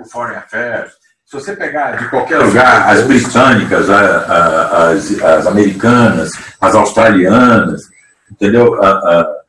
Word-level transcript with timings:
o 0.00 0.04
Foreign 0.08 0.36
Affairs. 0.38 0.92
Se 1.24 1.32
você 1.38 1.54
pegar 1.54 1.92
de 1.92 2.10
qualquer 2.10 2.38
lugar, 2.38 2.90
as 2.90 3.06
britânicas, 3.06 3.88
a, 3.88 4.00
a, 4.00 4.90
as, 4.90 5.22
as, 5.22 5.46
americanas, 5.46 6.30
as 6.60 6.74
australianas, 6.74 7.82
entendeu? 8.30 8.82
A, 8.82 9.42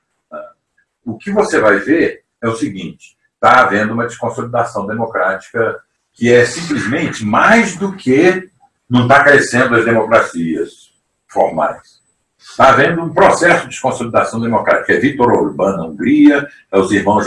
o 1.04 1.18
que 1.18 1.32
você 1.32 1.60
vai 1.60 1.80
ver 1.80 2.24
é 2.42 2.48
o 2.48 2.56
seguinte: 2.56 3.18
está 3.34 3.62
havendo 3.62 3.94
uma 3.94 4.06
desconsolidação 4.06 4.86
democrática 4.88 5.80
que 6.14 6.32
é 6.32 6.46
simplesmente 6.46 7.26
mais 7.26 7.76
do 7.76 7.94
que 7.94 8.50
não 8.90 9.04
está 9.04 9.24
crescendo 9.24 9.76
as 9.76 9.86
democracias 9.86 10.94
formais. 11.28 11.96
Está 12.40 12.70
havendo 12.70 13.02
um 13.02 13.14
processo 13.14 13.64
de 13.64 13.70
desconsolidação 13.70 14.40
democrática. 14.40 14.94
É 14.94 15.00
Vitor 15.00 15.34
Orbán 15.34 15.76
na 15.76 15.88
Hungria, 15.88 16.48
é 16.72 16.80
os 16.80 16.92
irmãos 16.92 17.26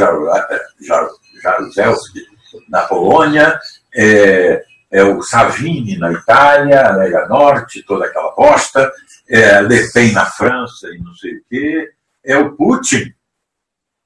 Jaruzelski 1.43 2.38
na 2.69 2.83
Polônia, 2.83 3.59
é, 3.95 4.65
é 4.91 5.05
o 5.05 5.23
Savini 5.23 5.97
na 5.99 6.13
Itália, 6.13 6.87
a 6.87 6.97
Lega 6.97 7.27
Norte, 7.29 7.85
toda 7.87 8.07
aquela 8.07 8.35
bosta, 8.35 8.91
é 9.29 9.61
Le 9.63 9.91
Pen 9.93 10.13
na 10.13 10.27
França 10.27 10.89
e 10.89 10.99
não 10.99 11.15
sei 11.15 11.35
o 11.35 11.43
quê, 11.49 11.91
é 12.25 12.37
o 12.37 12.57
Putin 12.57 13.13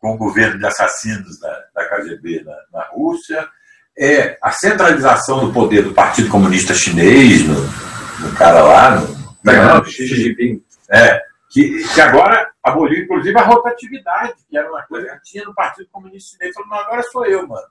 com 0.01 0.15
o 0.15 0.19
governo 0.19 0.59
de 0.59 0.67
assassinos 0.67 1.39
da, 1.39 1.65
da 1.75 1.89
KGB 1.89 2.43
na, 2.45 2.57
na, 2.73 2.87
Rússia, 2.89 3.49
é 3.97 4.37
a 4.43 4.51
centralização 4.51 5.47
do 5.47 5.53
poder 5.53 5.83
do 5.83 5.95
Partido 5.95 6.29
Comunista 6.29 6.75
Chinês, 6.75 7.47
no, 7.47 7.55
no 7.55 8.37
cara 8.37 8.63
lá, 8.63 8.97
no, 8.97 9.23
não, 9.45 9.85
Xi 9.85 10.07
Jinping. 10.07 10.65
É, 10.91 11.23
que, 11.51 11.87
que 11.95 12.01
agora 12.01 12.51
aboliu, 12.63 13.05
inclusive, 13.05 13.39
a 13.39 13.43
rotatividade, 13.43 14.35
que 14.49 14.57
era 14.57 14.69
uma 14.69 14.83
coisa 14.83 15.09
que 15.17 15.23
tinha 15.23 15.45
no 15.45 15.55
Partido 15.55 15.89
Comunista 15.93 16.37
Chinês. 16.37 16.55
Falou, 16.55 16.71
não, 16.71 16.79
agora 16.79 17.03
sou 17.05 17.27
eu, 17.27 17.47
mano. 17.47 17.67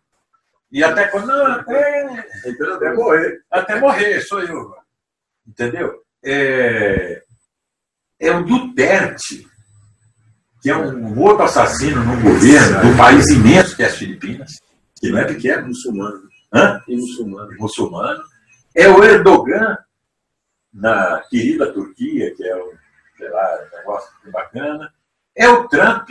E 0.72 0.84
até 0.84 1.08
quando. 1.08 1.28
Não, 1.28 1.46
até. 1.48 2.26
Então, 2.46 2.76
até 2.76 2.94
morrer. 2.94 3.42
Até 3.52 3.80
morrer, 3.80 4.22
sou 4.22 4.42
eu. 4.42 4.74
Entendeu? 5.46 6.02
É, 6.24 7.24
é 8.20 8.32
o 8.32 8.44
Duterte, 8.46 9.46
que 10.62 10.70
é 10.70 10.78
um 10.78 11.20
outro 11.20 11.44
assassino 11.44 12.04
no 12.04 12.22
governo 12.22 12.90
do 12.90 12.98
país 12.98 13.28
imenso 13.30 13.76
que 13.76 13.84
é 13.84 13.88
as 13.88 13.98
Filipinas, 13.98 14.52
que 15.00 15.10
não 15.10 15.20
é 15.20 15.26
pequeno. 15.26 15.68
Muçulmano. 15.68 16.22
Hã? 16.54 16.82
E 16.88 16.96
muçulmano. 16.96 17.52
Muçulmano. 17.58 18.24
É 18.74 18.88
o 18.88 19.04
Erdogan, 19.04 19.78
na 20.74 21.22
querida 21.30 21.74
Turquia, 21.74 22.34
que 22.35 22.48
é 22.48 22.56
um, 22.56 22.72
sei 23.18 23.30
lá, 23.30 23.60
um 23.60 23.78
negócio 23.78 24.10
bacana. 24.32 24.94
É 25.35 25.50
o 25.50 25.68
Trump. 25.68 26.10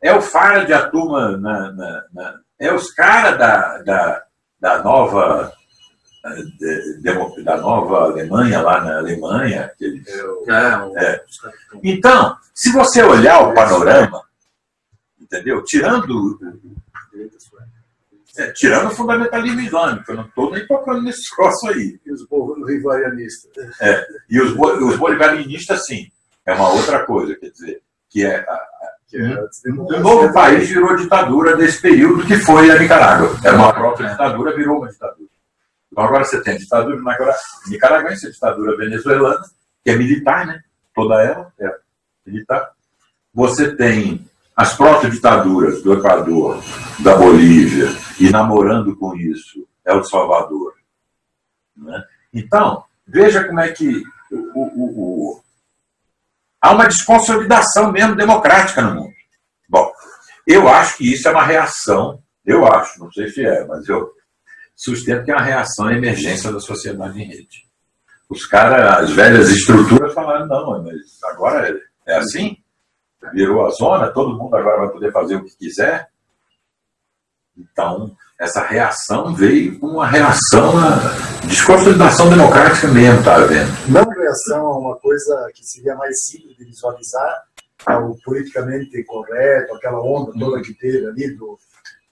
É 0.00 0.14
o 0.14 0.20
Farage, 0.20 0.72
a 0.72 0.88
turma 0.88 1.36
na, 1.36 1.72
na, 1.72 2.04
na 2.12 2.40
é 2.66 2.72
os 2.72 2.92
caras 2.92 3.38
da, 3.38 3.78
da, 3.78 4.24
da 4.60 4.82
nova 4.82 5.52
de, 6.58 7.42
da 7.42 7.56
nova 7.56 8.04
Alemanha, 8.04 8.62
lá 8.62 8.80
na 8.80 8.98
Alemanha. 8.98 9.72
Eles, 9.80 10.06
é, 10.08 11.04
é. 11.04 11.24
Então, 11.82 12.36
se 12.54 12.70
você 12.72 13.02
olhar 13.02 13.48
o 13.48 13.54
panorama, 13.54 14.22
entendeu? 15.20 15.62
Tirando. 15.64 16.38
É, 18.38 18.50
tirando 18.52 18.86
o 18.86 18.94
fundamentalismo 18.94 19.60
islâmico, 19.60 20.10
eu 20.10 20.16
não 20.16 20.24
estou 20.24 20.50
nem 20.52 20.66
tocando 20.66 21.02
nesse 21.02 21.28
troço 21.36 21.68
aí. 21.68 22.00
E 22.06 22.12
os 22.12 22.26
bolivarianistas. 22.26 23.52
É, 23.80 24.06
e 24.30 24.40
os, 24.40 24.52
os 24.52 24.96
bolivarianistas, 24.96 25.84
sim. 25.84 26.06
É 26.46 26.54
uma 26.54 26.70
outra 26.70 27.04
coisa, 27.04 27.36
quer 27.36 27.50
dizer, 27.50 27.82
que 28.08 28.24
é 28.24 28.36
a, 28.36 28.71
um 29.14 30.00
novo 30.00 30.32
país 30.32 30.68
virou 30.68 30.96
ditadura 30.96 31.56
nesse 31.56 31.80
período 31.80 32.26
que 32.26 32.36
foi 32.36 32.70
a 32.70 32.78
Nicarágua. 32.78 33.36
Era 33.44 33.56
uma 33.56 33.72
própria 33.72 34.10
ditadura, 34.10 34.56
virou 34.56 34.78
uma 34.78 34.88
ditadura. 34.88 35.28
Então 35.90 36.04
agora 36.04 36.24
você 36.24 36.42
tem 36.42 36.56
ditadura 36.56 36.98
nicaragüense, 37.68 38.30
ditadura 38.30 38.76
venezuelana, 38.76 39.42
que 39.84 39.90
é 39.90 39.96
militar, 39.96 40.46
né? 40.46 40.60
Toda 40.94 41.22
ela 41.22 41.52
é 41.60 41.76
militar. 42.24 42.70
Você 43.34 43.74
tem 43.76 44.26
as 44.56 44.74
proto-ditaduras 44.74 45.82
do 45.82 45.94
Equador, 45.94 46.62
da 47.00 47.16
Bolívia, 47.16 47.88
e 48.18 48.30
namorando 48.30 48.96
com 48.96 49.14
isso 49.16 49.66
é 49.84 49.92
o 49.92 50.04
Salvador. 50.04 50.74
Né? 51.76 52.04
Então, 52.32 52.84
veja 53.06 53.44
como 53.44 53.60
é 53.60 53.70
que 53.72 54.02
o, 54.30 54.62
o, 54.62 55.36
o, 55.36 55.41
há 56.62 56.72
uma 56.72 56.86
desconsolidação 56.86 57.90
mesmo 57.90 58.14
democrática 58.14 58.80
no 58.80 58.94
mundo. 58.94 59.12
Bom, 59.68 59.90
eu 60.46 60.68
acho 60.68 60.98
que 60.98 61.12
isso 61.12 61.26
é 61.26 61.32
uma 61.32 61.44
reação, 61.44 62.22
eu 62.46 62.64
acho, 62.66 63.00
não 63.00 63.10
sei 63.10 63.28
se 63.28 63.44
é, 63.44 63.66
mas 63.66 63.88
eu 63.88 64.08
sustento 64.76 65.24
que 65.24 65.32
é 65.32 65.34
uma 65.34 65.44
reação 65.44 65.86
à 65.86 65.94
emergência 65.94 66.52
da 66.52 66.60
sociedade 66.60 67.20
em 67.20 67.26
rede. 67.26 67.66
Os 68.30 68.46
caras, 68.46 69.04
as 69.04 69.10
velhas 69.10 69.50
estruturas 69.50 70.14
falaram, 70.14 70.46
não, 70.46 70.82
mas 70.84 70.96
agora 71.24 71.76
é, 72.06 72.16
assim, 72.16 72.56
virou 73.32 73.66
a 73.66 73.70
zona, 73.70 74.12
todo 74.12 74.38
mundo 74.38 74.54
agora 74.56 74.82
vai 74.82 74.90
poder 74.90 75.12
fazer 75.12 75.36
o 75.36 75.44
que 75.44 75.56
quiser. 75.56 76.08
Então, 77.56 78.16
essa 78.40 78.64
reação 78.64 79.34
veio 79.34 79.78
com 79.78 79.88
uma 79.88 80.06
reação 80.06 80.76
à 80.78 81.46
desconsolidação 81.46 82.30
democrática 82.30 82.88
mesmo, 82.88 83.22
tá 83.22 83.38
vendo? 83.38 83.70
Não 83.88 84.01
reação 84.22 84.66
a 84.66 84.78
uma 84.78 84.96
coisa 84.96 85.50
que 85.54 85.64
seria 85.64 85.94
mais 85.94 86.24
simples 86.24 86.56
de 86.56 86.64
visualizar, 86.64 87.44
ao 87.84 88.16
politicamente 88.24 89.02
correto, 89.04 89.74
aquela 89.74 90.00
onda 90.00 90.32
toda 90.38 90.62
que 90.62 90.74
teve 90.74 91.06
ali, 91.06 91.36
do, 91.36 91.58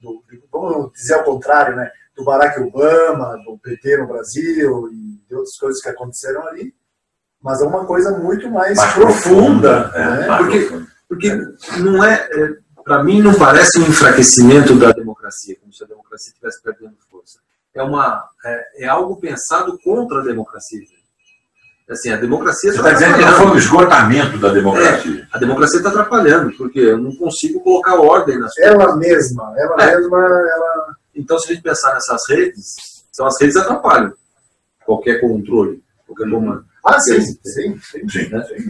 do, 0.01 0.23
vamos 0.51 0.93
dizer 0.93 1.15
ao 1.15 1.25
contrário, 1.25 1.77
né? 1.77 1.91
do 2.17 2.25
Barack 2.25 2.61
Obama, 2.61 3.37
do 3.45 3.59
PT 3.59 3.99
no 3.99 4.09
Brasil 4.09 4.89
e 4.93 5.23
de 5.29 5.35
outras 5.35 5.57
coisas 5.57 5.81
que 5.81 5.89
aconteceram 5.89 6.47
ali, 6.49 6.75
mas 7.41 7.63
é 7.63 7.65
uma 7.65 7.87
coisa 7.87 8.19
muito 8.19 8.51
mais, 8.51 8.77
mais 8.77 8.95
profunda, 8.95 9.89
profunda 9.89 10.17
né? 10.17 10.27
é, 10.27 10.37
porque, 10.37 10.87
porque 11.09 11.81
não 11.81 12.05
é, 12.05 12.15
é 12.15 12.57
para 12.85 13.03
mim 13.03 13.23
não 13.23 13.35
parece 13.35 13.79
um 13.79 13.87
enfraquecimento 13.87 14.79
da 14.79 14.93
democracia, 14.93 15.57
como 15.61 15.73
se 15.73 15.85
a 15.85 15.87
democracia 15.87 16.31
estivesse 16.31 16.63
perdendo 16.63 16.97
força. 17.11 17.39
É, 17.75 17.83
uma, 17.83 18.29
é, 18.45 18.85
é 18.85 18.89
algo 18.89 19.17
pensado 19.17 19.79
contra 19.79 20.21
a 20.21 20.25
democracia. 20.25 20.81
Assim, 21.91 22.11
a 22.11 22.17
democracia 22.17 22.71
está 22.71 22.83
tá 22.85 22.93
dizendo 22.93 23.15
que 23.19 23.25
não 23.25 23.33
foi 23.33 23.47
um 23.47 23.57
esgotamento 23.57 24.39
da 24.39 24.53
democracia. 24.53 25.21
É, 25.21 25.27
a 25.33 25.39
democracia 25.39 25.79
está 25.79 25.91
atrapalhando, 25.91 26.53
porque 26.57 26.79
eu 26.79 26.99
não 26.99 27.15
consigo 27.17 27.61
colocar 27.61 27.97
ordem 27.97 28.39
nas 28.39 28.55
coisas. 28.55 28.73
Ela 28.73 28.97
mesma, 28.97 29.53
ela 29.57 29.83
é. 29.83 29.97
mesma, 29.97 30.19
ela... 30.19 30.97
Então, 31.17 31.39
se 31.39 31.51
a 31.51 31.55
gente 31.55 31.65
pensar 31.65 31.93
nessas 31.95 32.21
redes, 32.29 32.77
são 33.11 33.27
as 33.27 33.35
redes 33.41 33.57
atrapalham 33.57 34.13
qualquer 34.87 35.21
controle, 35.21 35.83
qualquer 36.07 36.31
comando. 36.31 36.65
Ah, 36.85 37.01
sim, 37.01 37.21
sim, 37.21 37.39
sim. 37.43 37.79
sim, 37.79 38.09
sim, 38.09 38.29
né? 38.31 38.43
sim 38.45 38.69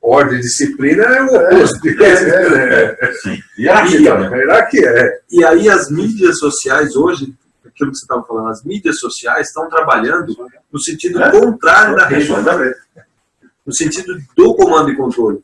ordem 0.00 0.38
e 0.38 0.42
disciplina 0.42 1.02
é 1.02 1.22
o 1.22 1.26
oposto 1.26 1.80
de 1.82 2.02
é, 2.02 2.08
é, 2.08 2.98
é. 3.02 3.12
E 3.58 3.68
aí, 3.68 4.06
é. 4.08 5.20
E 5.30 5.44
aí 5.44 5.68
as 5.68 5.90
mídias 5.90 6.38
sociais 6.38 6.94
hoje, 6.96 7.34
aquilo 7.78 7.92
que 7.92 7.98
você 7.98 8.04
estava 8.04 8.24
falando, 8.24 8.48
as 8.48 8.64
mídias 8.64 8.98
sociais 8.98 9.46
estão 9.46 9.68
trabalhando 9.68 10.34
no 10.72 10.80
sentido 10.80 11.22
é? 11.22 11.30
contrário 11.30 11.94
da 11.94 12.06
rede. 12.06 12.30
No 13.64 13.72
sentido 13.72 14.18
do 14.36 14.54
comando 14.54 14.90
e 14.90 14.96
controle. 14.96 15.40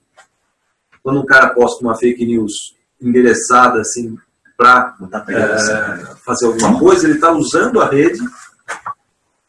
Quando 1.02 1.20
um 1.20 1.26
cara 1.26 1.50
posta 1.50 1.84
uma 1.84 1.96
fake 1.96 2.24
news 2.26 2.74
endereçada 3.00 3.80
assim 3.80 4.16
para 4.56 4.94
é, 5.28 6.16
fazer 6.24 6.46
alguma 6.46 6.78
coisa, 6.78 7.06
ele 7.06 7.14
está 7.14 7.30
usando 7.32 7.80
a 7.80 7.88
rede 7.88 8.20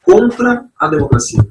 contra 0.03 0.65
a 0.79 0.87
democracia. 0.87 1.45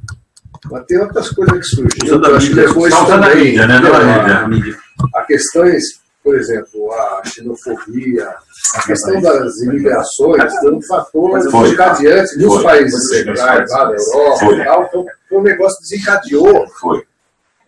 Mas 0.70 0.84
tem 0.86 0.98
outras 0.98 1.30
coisas 1.30 1.58
que 1.58 1.64
surgiram 1.64 2.20
que 2.20 2.28
eu 2.28 2.36
acho 2.36 2.48
que 2.48 2.54
levou 2.54 2.88
isso 2.88 3.06
também. 3.06 3.44
Mídia, 3.44 3.66
né? 3.66 3.76
a, 3.76 4.48
mídia. 4.48 4.78
a 5.14 5.22
questões, 5.22 6.00
por 6.24 6.34
exemplo, 6.36 6.90
a 6.90 7.22
xenofobia, 7.26 8.34
a 8.74 8.82
questão 8.86 9.20
das 9.20 9.58
imigrações, 9.58 10.52
foi 10.58 10.74
um 10.74 10.80
fator 10.80 11.38
desencadeante 11.38 12.38
nos 12.38 12.62
países 12.62 13.08
centrais, 13.10 13.70
lá 13.70 13.84
da 13.84 13.94
Europa 13.94 14.38
foi. 14.38 14.58
e 14.58 14.64
tal. 14.64 14.84
Então, 14.84 15.06
foi 15.28 15.38
um 15.38 15.42
negócio 15.42 15.76
que 15.76 15.82
desencadeou. 15.82 16.66
Foi. 16.80 17.04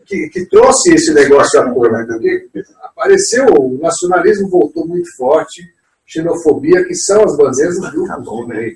Que, 0.06 0.28
que, 0.30 0.46
trouxe 0.46 0.94
esse 0.94 1.12
negócio 1.12 1.60
à 1.60 1.64
tona, 1.70 2.06
porque 2.06 2.48
apareceu, 2.82 3.46
o 3.58 3.78
nacionalismo 3.82 4.48
voltou 4.48 4.86
muito 4.86 5.14
forte, 5.16 5.62
xenofobia, 6.06 6.84
que 6.84 6.94
são 6.94 7.24
as 7.24 7.36
bandeiras 7.36 7.74
dos 7.74 7.90
grupos 7.90 8.48
né, 8.48 8.68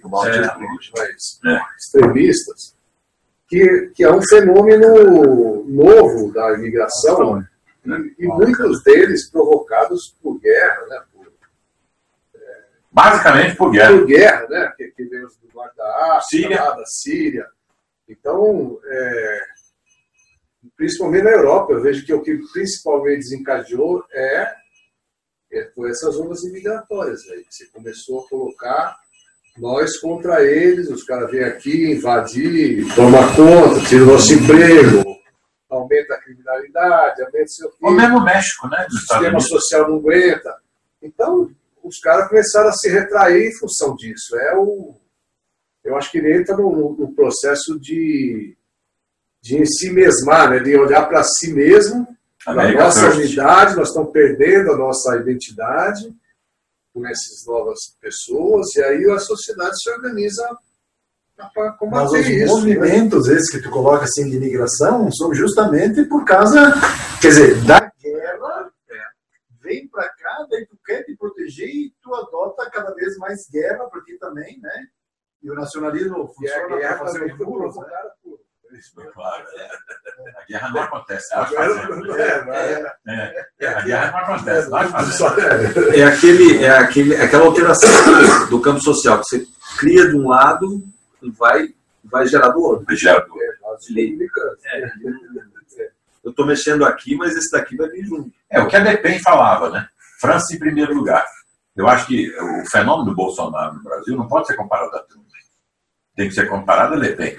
é. 1.47 1.61
extremistas 1.79 2.75
que, 3.49 3.91
que 3.95 4.05
é 4.05 4.13
um 4.13 4.21
fenômeno 4.29 5.65
novo 5.69 6.33
da 6.33 6.55
imigração 6.55 7.45
e, 7.85 8.25
e 8.25 8.27
muitos 8.27 8.83
deles 8.83 9.31
provocados 9.31 10.17
por 10.23 10.39
guerra, 10.39 10.87
né? 10.87 11.03
Por, 11.13 11.33
é, 12.35 12.65
Basicamente 12.91 13.57
por 13.57 13.71
guerra. 13.71 13.99
Por 13.99 14.07
guerra, 14.07 14.49
né? 14.49 14.73
Que, 14.77 14.91
que 14.91 15.05
vem 15.05 15.21
do 15.21 15.55
norte 15.55 15.77
da 15.77 16.17
África, 16.17 16.23
Síria. 16.23 16.63
Lá, 16.63 16.71
da 16.77 16.87
Síria. 16.87 17.47
Então, 18.09 18.81
é, 18.85 19.41
principalmente 20.77 21.25
na 21.25 21.31
Europa, 21.31 21.73
eu 21.73 21.83
vejo 21.83 22.05
que 22.05 22.13
o 22.13 22.23
que 22.23 22.39
principalmente 22.53 23.19
desencadeou 23.19 24.05
é, 24.13 24.55
é 25.53 25.71
foi 25.75 25.91
essas 25.91 26.17
ondas 26.19 26.43
imigratórias 26.45 27.21
aí, 27.31 27.45
você 27.49 27.67
começou 27.67 28.25
a 28.25 28.29
colocar 28.29 28.97
nós 29.59 29.99
contra 29.99 30.43
eles, 30.45 30.89
os 30.89 31.05
caras 31.05 31.31
vêm 31.31 31.45
aqui 31.45 31.93
invadir, 31.93 32.87
toma 32.95 33.35
conta, 33.35 33.85
tira 33.87 34.05
o 34.05 34.07
nosso 34.07 34.33
emprego, 34.33 35.10
aumenta 35.71 36.15
a 36.15 36.21
criminalidade, 36.21 37.23
aumenta 37.23 37.45
o 37.45 37.49
seu 37.49 37.73
O 37.81 37.91
mesmo 37.91 38.23
México, 38.23 38.69
né? 38.69 38.87
O 38.89 38.93
sistema 38.93 39.41
social 39.41 39.89
não 39.89 39.99
aguenta. 39.99 40.57
Então, 41.01 41.51
os 41.83 41.99
caras 41.99 42.29
começaram 42.29 42.69
a 42.69 42.73
se 42.73 42.89
retrair 42.91 43.49
em 43.49 43.59
função 43.59 43.95
disso. 43.97 44.37
É 44.37 44.57
o, 44.57 44.95
eu 45.85 45.97
acho 45.97 46.11
que 46.11 46.19
ele 46.19 46.37
entra 46.37 46.57
no, 46.57 46.97
no 46.97 47.15
processo 47.15 47.79
de, 47.79 48.57
de 49.43 49.57
em 49.57 49.65
si 49.65 49.91
mesmar, 49.93 50.51
né? 50.51 50.59
de 50.59 50.77
olhar 50.77 51.07
para 51.09 51.23
si 51.23 51.53
mesmo, 51.53 52.07
a 52.47 52.73
nossa 52.73 53.11
First. 53.11 53.19
unidade, 53.19 53.77
nós 53.77 53.89
estamos 53.89 54.13
perdendo 54.13 54.73
a 54.73 54.77
nossa 54.77 55.17
identidade 55.17 56.15
com 56.93 57.07
essas 57.07 57.47
novas 57.47 57.79
pessoas, 58.01 58.75
e 58.75 58.83
aí 58.83 59.09
a 59.11 59.19
sociedade 59.19 59.81
se 59.81 59.91
organiza 59.91 60.59
para 61.55 61.73
combater 61.73 62.13
Mas 62.13 62.13
os 62.13 62.29
isso. 62.29 62.39
Né? 62.39 62.47
movimentos, 62.47 63.27
né? 63.27 63.35
esses 63.35 63.51
que 63.51 63.63
tu 63.63 63.71
coloca 63.71 64.05
assim 64.05 64.29
de 64.29 64.37
imigração, 64.37 65.11
são 65.13 65.35
justamente 65.35 66.05
por 66.05 66.25
causa, 66.25 66.73
quer 67.21 67.29
dizer, 67.29 67.65
da 67.65 67.81
guerra, 68.03 68.71
vem 69.63 69.89
para 69.89 70.09
cá, 70.09 70.47
daí 70.51 70.67
tu 70.67 70.77
quer 70.85 71.05
te 71.05 71.17
proteger 71.17 71.69
e 71.69 71.93
tu 72.03 72.15
adota 72.15 72.69
cada 72.71 72.93
vez 72.95 73.17
mais 73.19 73.49
guerra 73.51 73.89
para 73.89 74.03
ti 74.03 74.19
também, 74.19 74.59
né? 74.61 74.87
E 75.43 75.51
o 75.51 75.55
nacionalismo 75.55 76.27
funciona 76.35 76.77
para 76.77 76.99
fazer 76.99 77.33
o 77.33 77.37
muro, 77.39 77.73
né? 77.81 77.87
Claro, 79.13 79.45
é. 79.57 79.69
A 80.41 80.45
guerra 80.47 80.71
não 80.71 80.83
acontece, 80.83 81.35
nós 81.35 81.51
fazemos. 81.51 82.17
É, 82.17 82.85
é, 83.07 83.47
é, 83.59 83.67
a 83.67 83.81
guerra 83.81 84.13
não 84.13 84.19
acontece, 84.19 84.71
nós 84.71 84.91
fazemos. 84.91 85.95
É, 85.95 86.05
aquele, 86.05 86.65
é 86.65 86.71
aquele, 86.71 87.17
aquela 87.17 87.47
alteração 87.47 87.91
do 88.49 88.61
campo 88.61 88.81
social 88.81 89.19
que 89.19 89.25
você 89.25 89.47
cria 89.79 90.09
de 90.09 90.17
um 90.17 90.29
lado 90.29 90.83
vai, 91.29 91.75
vai 92.05 92.27
gerar 92.27 92.49
do 92.49 92.61
outro. 92.61 92.85
Vai 92.87 92.97
gerar 92.97 93.21
do 93.21 93.33
outro. 93.33 93.45
É, 94.65 95.91
eu 96.23 96.31
estou 96.31 96.47
mexendo 96.47 96.85
aqui, 96.85 97.17
mas 97.17 97.37
esse 97.37 97.51
daqui 97.51 97.77
vai 97.77 97.89
vir 97.89 98.05
junto. 98.05 98.31
É 98.49 98.61
o 98.61 98.69
que 98.69 98.77
a 98.77 98.81
Depen 98.81 99.19
falava, 99.21 99.71
né? 99.71 99.89
França 100.21 100.55
em 100.55 100.59
primeiro 100.59 100.95
lugar. 100.95 101.25
Eu 101.77 101.89
acho 101.89 102.07
que 102.07 102.31
o 102.39 102.71
fenômeno 102.71 103.11
do 103.11 103.17
Bolsonaro 103.17 103.75
no 103.75 103.83
Brasil 103.83 104.17
não 104.17 104.29
pode 104.29 104.47
ser 104.47 104.57
comparado 104.57 104.95
a 104.97 105.03
Trump. 105.03 105.25
Tem 106.15 106.29
que 106.29 106.35
ser 106.35 106.49
comparado 106.49 106.95
a 106.95 106.97
Le 106.97 107.15
Pen 107.17 107.37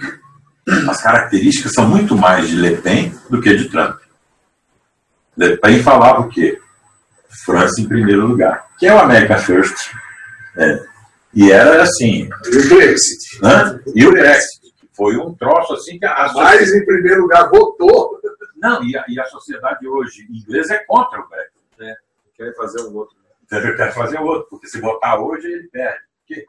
as 0.90 1.02
características 1.02 1.74
são 1.74 1.88
muito 1.88 2.16
mais 2.16 2.48
de 2.48 2.56
Le 2.56 2.78
Pen 2.78 3.14
do 3.30 3.42
que 3.42 3.56
de 3.56 3.70
Trump. 3.70 4.00
Le 5.38 5.58
Pen 5.58 5.82
falava 5.82 6.22
o 6.22 6.30
quê? 6.30 6.60
França 7.46 7.82
em 7.82 7.88
primeiro 7.88 8.28
lugar, 8.28 8.68
que 8.78 8.86
é 8.86 8.94
o 8.94 9.00
America 9.00 9.38
First. 9.38 9.76
Né? 10.56 10.86
E 11.34 11.52
era 11.52 11.84
assim. 11.84 12.30
E 12.52 12.58
o 12.58 12.70
Brexit. 12.70 13.42
Né? 13.42 13.84
E 13.96 14.06
o 14.06 14.12
Brexit. 14.12 14.62
Foi 14.94 15.18
um 15.18 15.34
troço 15.34 15.74
assim 15.74 15.98
que 15.98 16.06
a. 16.06 16.32
Mas 16.34 16.74
em 16.74 16.86
primeiro 16.86 17.22
lugar 17.22 17.50
votou. 17.50 18.20
Não, 18.58 18.84
e 18.84 18.96
a, 18.96 19.06
e 19.08 19.20
a 19.20 19.26
sociedade 19.26 19.88
hoje 19.88 20.28
inglesa 20.30 20.76
é 20.76 20.84
contra 20.86 21.20
o 21.20 21.28
Brexit. 21.28 21.66
Né? 21.80 21.96
Quer 22.36 22.56
fazer 22.56 22.82
um 22.82 22.96
outro. 22.96 23.16
Quer 23.50 23.94
fazer 23.94 24.20
outro, 24.20 24.48
porque 24.50 24.68
se 24.68 24.80
votar 24.80 25.20
hoje 25.20 25.48
ele 25.48 25.68
perde. 25.68 26.00
Porque 26.20 26.46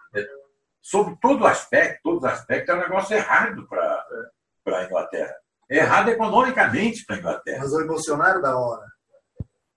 sobre 0.80 1.16
todo 1.20 1.46
aspecto, 1.46 2.00
todos 2.02 2.24
os 2.24 2.28
aspectos, 2.28 2.74
é 2.74 2.78
um 2.78 2.80
negócio 2.80 3.16
errado 3.16 3.66
para 3.68 4.78
a 4.78 4.84
Inglaterra. 4.84 5.34
É 5.70 5.78
errado 5.78 6.10
economicamente 6.10 7.04
para 7.06 7.16
a 7.16 7.18
Inglaterra. 7.18 7.58
Mas 7.60 7.72
o 7.72 7.80
emocionário 7.80 8.42
da 8.42 8.56
hora 8.58 8.86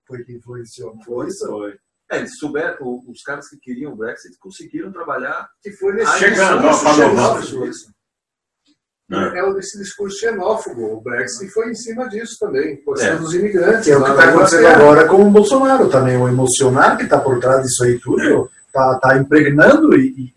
foi 0.06 0.24
que 0.24 0.34
influenciou. 0.34 0.96
Foi 1.04 1.28
isso? 1.28 1.48
Foi. 1.48 1.80
É, 2.12 2.18
eles 2.18 2.38
souberam, 2.38 3.02
os 3.08 3.22
caras 3.24 3.50
que 3.50 3.58
queriam 3.58 3.94
o 3.94 3.96
Brexit 3.96 4.38
conseguiram 4.40 4.92
trabalhar. 4.92 5.48
Que 5.62 5.72
foi 5.72 5.94
nesse 5.94 6.20
chegando 6.20 6.62
xenófobo. 6.74 7.66
É. 9.12 9.40
é 9.40 9.60
esse 9.60 9.78
discurso 9.78 10.18
xenófobo. 10.20 10.98
O 10.98 11.02
Brexit 11.02 11.50
foi 11.52 11.70
em 11.70 11.76
cima 11.76 12.08
disso 12.10 12.38
também, 12.40 12.78
questão 12.78 13.14
é. 13.14 13.16
dos 13.18 13.34
imigrantes. 13.34 13.86
Que 13.86 13.92
é 13.92 13.98
o 13.98 14.04
que 14.04 14.12
está 14.12 14.30
acontecendo 14.30 14.68
agora 14.68 15.08
com 15.08 15.28
o 15.28 15.32
Bolsonaro 15.32 15.90
também. 15.90 16.18
O 16.18 16.28
emocionário 16.28 16.98
que 16.98 17.04
está 17.04 17.20
por 17.20 17.40
trás 17.40 17.64
disso 17.64 17.84
aí 17.84 18.00
tudo 18.00 18.50
está 18.68 19.00
tá 19.00 19.18
impregnando 19.18 19.96
e, 19.96 20.34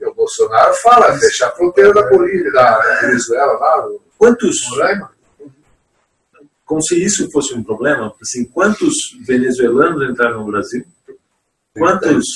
e 0.00 0.04
o 0.04 0.14
Bolsonaro 0.14 0.74
fala 0.82 1.18
fechar 1.18 1.48
a 1.48 1.52
fronteira 1.52 1.92
da 1.92 2.08
Bolívia, 2.08 2.50
da 2.52 3.00
Venezuela, 3.00 3.52
lá. 3.52 3.88
Quantos? 4.16 4.56
Como 6.64 6.82
se 6.82 7.02
isso 7.02 7.30
fosse 7.30 7.54
um 7.54 7.62
problema, 7.62 8.12
assim, 8.20 8.44
quantos 8.44 8.92
venezuelanos 9.26 10.10
entraram 10.10 10.40
no 10.40 10.46
Brasil? 10.50 10.84
Quantos? 11.78 12.26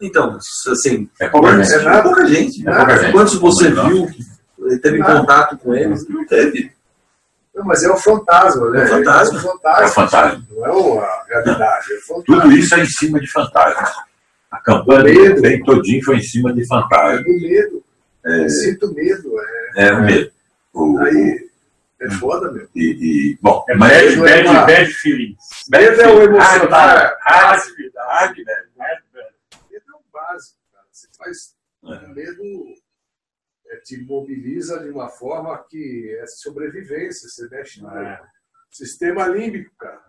Então, 0.00 0.38
assim, 0.70 1.08
é 1.20 1.28
pouca 1.28 1.62
gente. 1.62 1.72
É 1.74 2.02
pouca 2.02 2.26
gente. 2.26 2.68
É 2.68 2.74
pouca 2.74 2.96
gente. 2.98 3.12
Quantos 3.12 3.34
você 3.36 3.70
viu 3.70 4.06
que 4.06 4.78
teve 4.78 4.98
não. 4.98 5.20
contato 5.20 5.56
com 5.58 5.74
eles? 5.74 6.06
Não 6.08 6.26
teve. 6.26 6.72
Não, 7.54 7.64
mas 7.64 7.84
é 7.84 7.90
o 7.90 7.96
fantasma, 7.96 8.70
né? 8.70 8.82
É 8.82 8.84
o 8.84 8.88
fantasma. 8.88 9.38
É 9.38 9.38
o 9.38 9.42
fantasma. 9.42 9.82
É 9.82 9.84
o 9.84 9.88
fantasma. 9.88 10.46
Não 10.50 11.02
é 11.02 11.04
a 11.04 11.24
realidade. 11.28 11.92
É 11.92 11.96
o 11.96 12.00
fantasma. 12.00 12.42
Tudo 12.42 12.52
isso 12.52 12.74
é 12.74 12.80
em 12.80 12.86
cima 12.86 13.20
de 13.20 13.30
fantasmas. 13.30 13.90
A 14.50 14.60
campanha 14.60 15.40
bem 15.40 15.62
todinho 15.62 16.04
foi 16.04 16.16
em 16.16 16.22
cima 16.22 16.52
de 16.52 16.66
fantasma. 16.66 17.20
É 17.20 17.22
do 17.22 17.40
medo. 17.40 17.84
É, 18.24 18.48
sinto 18.48 18.92
medo. 18.94 19.32
É, 19.76 19.88
é 19.88 19.92
o 19.92 20.02
medo. 20.02 20.30
O, 20.72 20.98
Aí, 20.98 21.43
é 22.00 22.10
foda, 22.10 22.50
meu. 22.50 22.68
E, 22.74 23.32
e 23.32 23.38
bom, 23.40 23.64
é, 23.68 23.76
bad, 23.76 24.16
bad, 24.16 24.48
uma... 24.48 24.66
bad 24.66 24.92
feelings. 24.92 25.38
Medo 25.70 26.00
é 26.00 26.08
o 26.08 26.22
emocional. 26.22 26.70
Hard, 26.70 27.18
hard, 27.20 27.62
hard, 27.96 28.36
Medo 28.36 29.84
é 29.88 29.96
o 29.96 30.02
básico, 30.12 30.58
cara. 30.72 30.86
Você 30.90 31.08
faz. 31.16 31.56
É. 31.84 32.06
Medo 32.08 32.42
é, 33.68 33.76
te 33.76 34.02
mobiliza 34.02 34.80
de 34.80 34.90
uma 34.90 35.08
forma 35.08 35.56
que 35.68 36.16
é 36.20 36.26
sobrevivência. 36.26 37.28
Você 37.28 37.48
mexe 37.48 37.82
no 37.82 37.90
é. 37.90 38.20
sistema 38.70 39.26
límbico, 39.26 39.74
cara. 39.76 40.02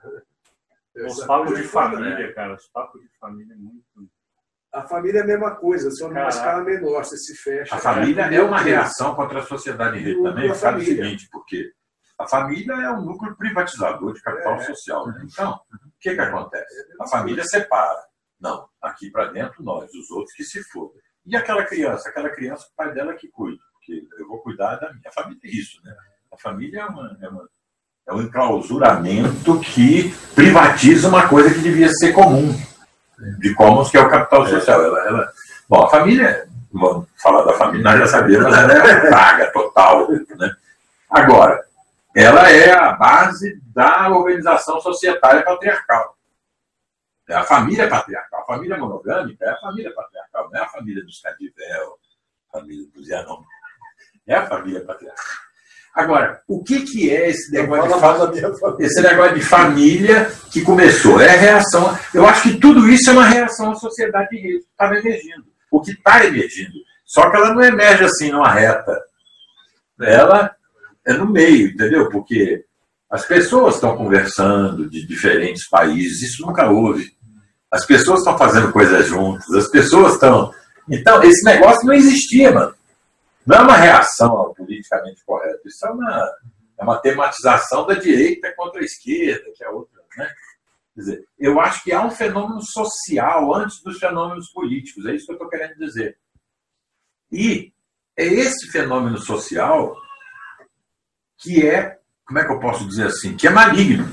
Os 0.95 1.23
papos 1.25 1.57
de 1.57 1.63
família, 1.63 2.27
né? 2.27 2.33
cara. 2.33 2.55
Os 2.55 2.67
papos 2.67 3.01
de 3.01 3.09
família 3.19 3.53
é 3.53 3.57
muito. 3.57 3.85
A 4.75 4.81
família 4.81 5.19
é 5.19 5.23
a 5.23 5.25
mesma 5.25 5.55
coisa, 5.55 5.89
só 5.89 6.09
numa 6.09 6.27
escala 6.27 6.61
menor, 6.61 7.05
você 7.05 7.15
se 7.15 7.33
fecha. 7.33 7.73
A 7.73 7.77
família 7.77 8.23
é, 8.23 8.35
é 8.35 8.41
uma 8.43 8.59
reação 8.59 9.15
contra 9.15 9.39
a 9.39 9.43
sociedade 9.43 9.97
em 9.97 10.01
rede 10.01 10.21
também, 10.21 10.53
sabe 10.53 10.81
o 10.81 10.85
seguinte, 10.85 11.29
porque 11.31 11.71
a 12.19 12.27
família 12.27 12.73
é 12.73 12.91
um 12.91 13.05
núcleo 13.05 13.37
privatizador 13.37 14.13
de 14.13 14.21
capital 14.21 14.55
é. 14.55 14.59
social. 14.59 15.07
Né? 15.07 15.27
Então, 15.31 15.53
o 15.53 15.89
que, 15.97 16.13
que 16.13 16.19
acontece? 16.19 16.81
É 16.81 17.03
a 17.03 17.07
família 17.07 17.45
separa. 17.45 18.03
Não, 18.37 18.67
aqui 18.81 19.09
para 19.11 19.31
dentro 19.31 19.63
nós, 19.63 19.89
os 19.93 20.11
outros 20.11 20.35
que 20.35 20.43
se 20.43 20.61
fodam. 20.65 20.99
E 21.25 21.37
aquela 21.37 21.63
criança? 21.63 22.09
Aquela 22.09 22.29
criança, 22.29 22.65
o 22.65 22.75
pai 22.75 22.93
dela 22.93 23.13
que 23.13 23.29
cuida, 23.29 23.63
porque 23.75 24.05
eu 24.19 24.27
vou 24.27 24.39
cuidar 24.41 24.75
da 24.75 24.91
minha 24.91 25.11
família. 25.13 25.39
É 25.41 25.47
isso, 25.47 25.81
né? 25.85 25.95
A 26.33 26.37
família 26.37 26.81
é, 26.81 26.85
uma, 26.85 27.17
é, 27.21 27.29
uma, 27.29 27.49
é 28.09 28.13
um 28.13 28.21
enclausuramento 28.23 29.57
que 29.61 30.13
privatiza 30.35 31.07
uma 31.07 31.29
coisa 31.29 31.53
que 31.53 31.61
devia 31.61 31.87
ser 31.87 32.11
comum 32.11 32.53
de 33.39 33.53
Commons, 33.53 33.89
que 33.89 33.97
é 33.97 34.01
o 34.01 34.09
capital 34.09 34.47
social. 34.47 34.83
Ela, 34.83 35.07
ela, 35.07 35.31
bom, 35.67 35.83
a 35.83 35.89
família, 35.89 36.47
vamos 36.71 37.07
falar 37.21 37.43
da 37.43 37.53
família, 37.53 37.83
nós 37.83 37.99
já 37.99 38.07
sabemos, 38.07 38.45
ela 38.45 38.73
é 38.73 39.09
praga 39.09 39.51
total. 39.51 40.07
Né? 40.11 40.55
Agora, 41.09 41.65
ela 42.15 42.49
é 42.49 42.71
a 42.71 42.93
base 42.93 43.61
da 43.73 44.09
organização 44.09 44.79
societária 44.79 45.43
patriarcal. 45.43 46.15
É 47.27 47.35
a 47.35 47.43
família 47.43 47.89
patriarcal. 47.89 48.41
A 48.41 48.45
família 48.45 48.77
monogâmica 48.77 49.45
é 49.45 49.49
a 49.49 49.57
família 49.57 49.93
patriarcal, 49.93 50.49
não 50.51 50.59
é 50.59 50.63
a 50.63 50.69
família 50.69 51.03
dos 51.03 51.19
Cadivel, 51.19 51.97
a 52.49 52.59
família 52.59 52.87
dos 52.93 53.07
Yanom. 53.07 53.43
É 54.27 54.35
a 54.35 54.45
família 54.45 54.83
patriarcal. 54.85 55.44
Agora, 55.95 56.41
o 56.45 56.61
que, 56.61 56.81
que 56.81 57.09
é 57.09 57.29
esse 57.29 57.49
negócio, 57.53 57.93
de 57.93 57.99
família, 58.01 58.51
esse 58.79 59.01
negócio 59.01 59.35
de 59.35 59.41
família 59.41 60.31
que 60.51 60.61
começou? 60.61 61.21
É 61.21 61.37
reação. 61.37 61.97
Eu 62.13 62.27
acho 62.27 62.43
que 62.43 62.59
tudo 62.59 62.89
isso 62.89 63.09
é 63.09 63.13
uma 63.13 63.25
reação 63.25 63.71
à 63.71 63.75
sociedade 63.75 64.29
de 64.29 64.35
rede 64.35 64.59
que 64.59 64.71
estava 64.71 64.97
emergindo. 64.97 65.45
O 65.71 65.79
que 65.79 65.91
está 65.91 66.25
emergindo. 66.25 66.73
Só 67.05 67.29
que 67.29 67.37
ela 67.37 67.53
não 67.53 67.63
emerge 67.63 68.03
assim 68.03 68.29
numa 68.29 68.51
reta. 68.51 69.01
Ela 70.01 70.53
é 71.05 71.13
no 71.13 71.31
meio, 71.31 71.69
entendeu? 71.69 72.09
Porque 72.09 72.65
as 73.09 73.25
pessoas 73.25 73.75
estão 73.75 73.95
conversando 73.95 74.89
de 74.89 75.07
diferentes 75.07 75.69
países, 75.69 76.21
isso 76.21 76.45
nunca 76.45 76.69
houve. 76.69 77.13
As 77.71 77.85
pessoas 77.85 78.19
estão 78.19 78.37
fazendo 78.37 78.69
coisas 78.73 79.07
juntas, 79.07 79.49
as 79.53 79.69
pessoas 79.69 80.15
estão. 80.15 80.51
Então, 80.89 81.23
esse 81.23 81.45
negócio 81.45 81.87
não 81.87 81.93
existia, 81.93 82.51
mano. 82.51 82.74
Não 83.45 83.57
é 83.57 83.61
uma 83.61 83.77
reação 83.77 84.31
ao 84.31 84.53
politicamente 84.53 85.23
correto, 85.23 85.67
isso 85.67 85.85
é 85.85 85.91
uma, 85.91 86.33
é 86.79 86.83
uma 86.83 86.97
tematização 86.97 87.85
da 87.85 87.93
direita 87.93 88.53
contra 88.55 88.81
a 88.81 88.85
esquerda, 88.85 89.51
que 89.55 89.63
é 89.63 89.69
outra. 89.69 90.01
Né? 90.17 90.27
Quer 90.95 90.99
dizer, 91.01 91.27
eu 91.37 91.59
acho 91.59 91.83
que 91.83 91.91
há 91.91 92.03
um 92.03 92.11
fenômeno 92.11 92.61
social 92.61 93.53
antes 93.53 93.81
dos 93.83 93.99
fenômenos 93.99 94.49
políticos, 94.51 95.05
é 95.05 95.13
isso 95.13 95.25
que 95.25 95.31
eu 95.31 95.35
estou 95.35 95.49
querendo 95.49 95.77
dizer. 95.77 96.17
E 97.31 97.73
é 98.17 98.25
esse 98.25 98.71
fenômeno 98.71 99.17
social 99.17 99.95
que 101.37 101.67
é, 101.67 101.99
como 102.25 102.39
é 102.39 102.45
que 102.45 102.51
eu 102.51 102.59
posso 102.59 102.87
dizer 102.87 103.07
assim, 103.07 103.35
que 103.35 103.45
é 103.45 103.49
maligno 103.49 104.07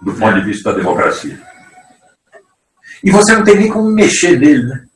do 0.00 0.14
ponto 0.14 0.34
de 0.34 0.44
vista 0.44 0.70
da 0.70 0.78
democracia. 0.78 1.40
E 3.02 3.10
você 3.10 3.34
não 3.34 3.44
tem 3.44 3.56
nem 3.56 3.72
como 3.72 3.90
mexer 3.90 4.38
nele, 4.38 4.62
né? 4.64 4.86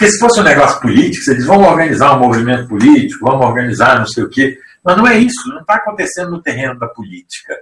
Porque 0.00 0.12
se 0.12 0.18
fosse 0.18 0.40
um 0.40 0.44
negócio 0.44 0.80
político, 0.80 1.34
diz, 1.34 1.44
vamos 1.44 1.68
organizar 1.68 2.16
um 2.16 2.20
movimento 2.20 2.66
político, 2.66 3.22
vamos 3.22 3.44
organizar 3.44 3.98
não 3.98 4.06
sei 4.06 4.24
o 4.24 4.30
quê. 4.30 4.58
Mas 4.82 4.96
não 4.96 5.06
é 5.06 5.18
isso, 5.18 5.46
não 5.50 5.60
está 5.60 5.74
acontecendo 5.74 6.30
no 6.30 6.42
terreno 6.42 6.78
da 6.78 6.88
política. 6.88 7.54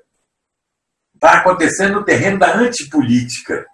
Está 1.16 1.32
acontecendo 1.38 1.94
no 1.94 2.04
terreno 2.04 2.38
da 2.38 2.56
antipolítica. 2.56 3.66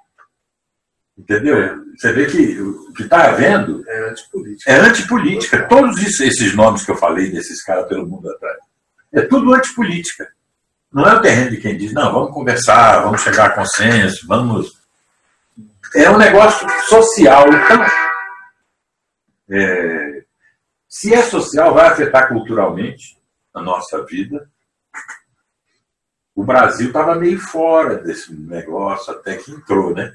Entendeu? 1.18 1.78
Você 1.94 2.10
vê 2.14 2.24
que 2.24 2.58
o 2.58 2.90
que 2.94 3.02
está 3.02 3.28
havendo 3.28 3.84
é 3.86 4.08
antipolítica. 4.08 4.72
É 4.72 4.76
antipolítica. 4.76 5.68
Todos 5.68 6.00
esses 6.02 6.56
nomes 6.56 6.86
que 6.86 6.90
eu 6.90 6.96
falei 6.96 7.30
desses 7.30 7.62
caras 7.62 7.86
pelo 7.86 8.06
mundo 8.06 8.30
atrás, 8.30 8.56
é 9.12 9.20
tudo 9.26 9.52
antipolítica. 9.52 10.26
Não 10.90 11.06
é 11.06 11.12
o 11.12 11.20
terreno 11.20 11.50
de 11.50 11.58
quem 11.58 11.76
diz, 11.76 11.92
não, 11.92 12.10
vamos 12.10 12.32
conversar, 12.32 13.02
vamos 13.02 13.20
chegar 13.20 13.44
a 13.44 13.50
consenso, 13.50 14.26
vamos. 14.26 14.72
É 15.94 16.08
um 16.08 16.16
negócio 16.16 16.66
social. 16.88 17.46
Então, 17.46 18.03
é, 19.50 20.24
se 20.88 21.12
é 21.12 21.22
social, 21.22 21.74
vai 21.74 21.86
afetar 21.86 22.28
culturalmente 22.28 23.18
a 23.52 23.60
nossa 23.60 24.04
vida. 24.04 24.48
O 26.34 26.44
Brasil 26.44 26.88
estava 26.88 27.14
meio 27.14 27.38
fora 27.38 27.96
desse 27.96 28.34
negócio 28.34 29.12
até 29.12 29.36
que 29.36 29.52
entrou, 29.52 29.94
né? 29.94 30.12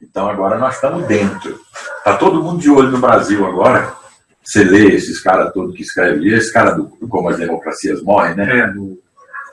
Então 0.00 0.28
agora 0.28 0.58
nós 0.58 0.74
estamos 0.74 1.06
dentro. 1.06 1.60
Está 1.98 2.16
todo 2.16 2.42
mundo 2.42 2.60
de 2.60 2.70
olho 2.70 2.90
no 2.90 2.98
Brasil 2.98 3.46
agora. 3.46 3.94
Você 4.42 4.62
lê 4.62 4.94
esses 4.94 5.20
caras 5.20 5.52
todos 5.52 5.74
que 5.74 5.82
escrevem, 5.82 6.28
esse 6.28 6.52
cara 6.52 6.72
do, 6.72 6.84
do 7.00 7.08
Como 7.08 7.28
as 7.28 7.38
Democracias 7.38 8.02
Morrem, 8.02 8.34
né? 8.34 8.60
É, 8.60 8.66
do 8.68 9.00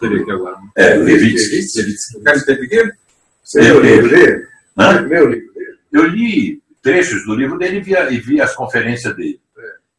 Teve 0.03 0.21
aqui 0.21 0.31
agora. 0.31 0.57
É, 0.75 0.95
Levitsky. 0.95 1.61
Você 3.43 3.61
leu 3.61 3.77
o 3.77 3.81
livro 3.81 4.09
dele? 4.09 4.47
Hã? 4.77 5.01
Leu 5.01 5.25
o 5.25 5.29
livro 5.29 5.53
dele? 5.53 5.77
Eu 5.91 6.07
li 6.07 6.61
trechos 6.83 7.25
do 7.25 7.33
livro 7.33 7.57
dele 7.57 7.77
e 7.77 7.81
vi, 7.81 7.93
e 7.93 8.19
vi 8.19 8.41
as 8.41 8.53
conferências 8.53 9.15
dele. 9.15 9.41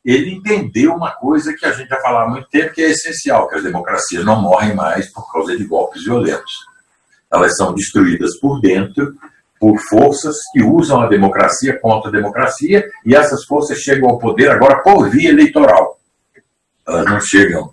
Ele 0.04 0.32
entendeu 0.32 0.94
uma 0.94 1.10
coisa 1.12 1.54
que 1.54 1.64
a 1.64 1.72
gente 1.72 1.88
já 1.88 1.98
falava 2.00 2.26
há 2.26 2.30
muito 2.30 2.48
tempo, 2.50 2.74
que 2.74 2.82
é 2.82 2.90
essencial, 2.90 3.48
que 3.48 3.54
as 3.54 3.62
democracias 3.62 4.22
não 4.22 4.40
morrem 4.40 4.74
mais 4.74 5.10
por 5.10 5.32
causa 5.32 5.56
de 5.56 5.64
golpes 5.64 6.04
violentos. 6.04 6.52
Elas 7.32 7.56
são 7.56 7.74
destruídas 7.74 8.38
por 8.38 8.60
dentro 8.60 9.16
por 9.58 9.78
forças 9.78 10.36
que 10.52 10.62
usam 10.62 11.00
a 11.00 11.08
democracia 11.08 11.80
contra 11.80 12.10
a 12.10 12.12
democracia 12.12 12.86
e 13.04 13.14
essas 13.14 13.46
forças 13.46 13.78
chegam 13.78 14.10
ao 14.10 14.18
poder 14.18 14.50
agora 14.50 14.82
por 14.82 15.08
via 15.08 15.30
eleitoral. 15.30 15.98
Elas 16.86 17.06
não 17.06 17.20
chegam 17.20 17.72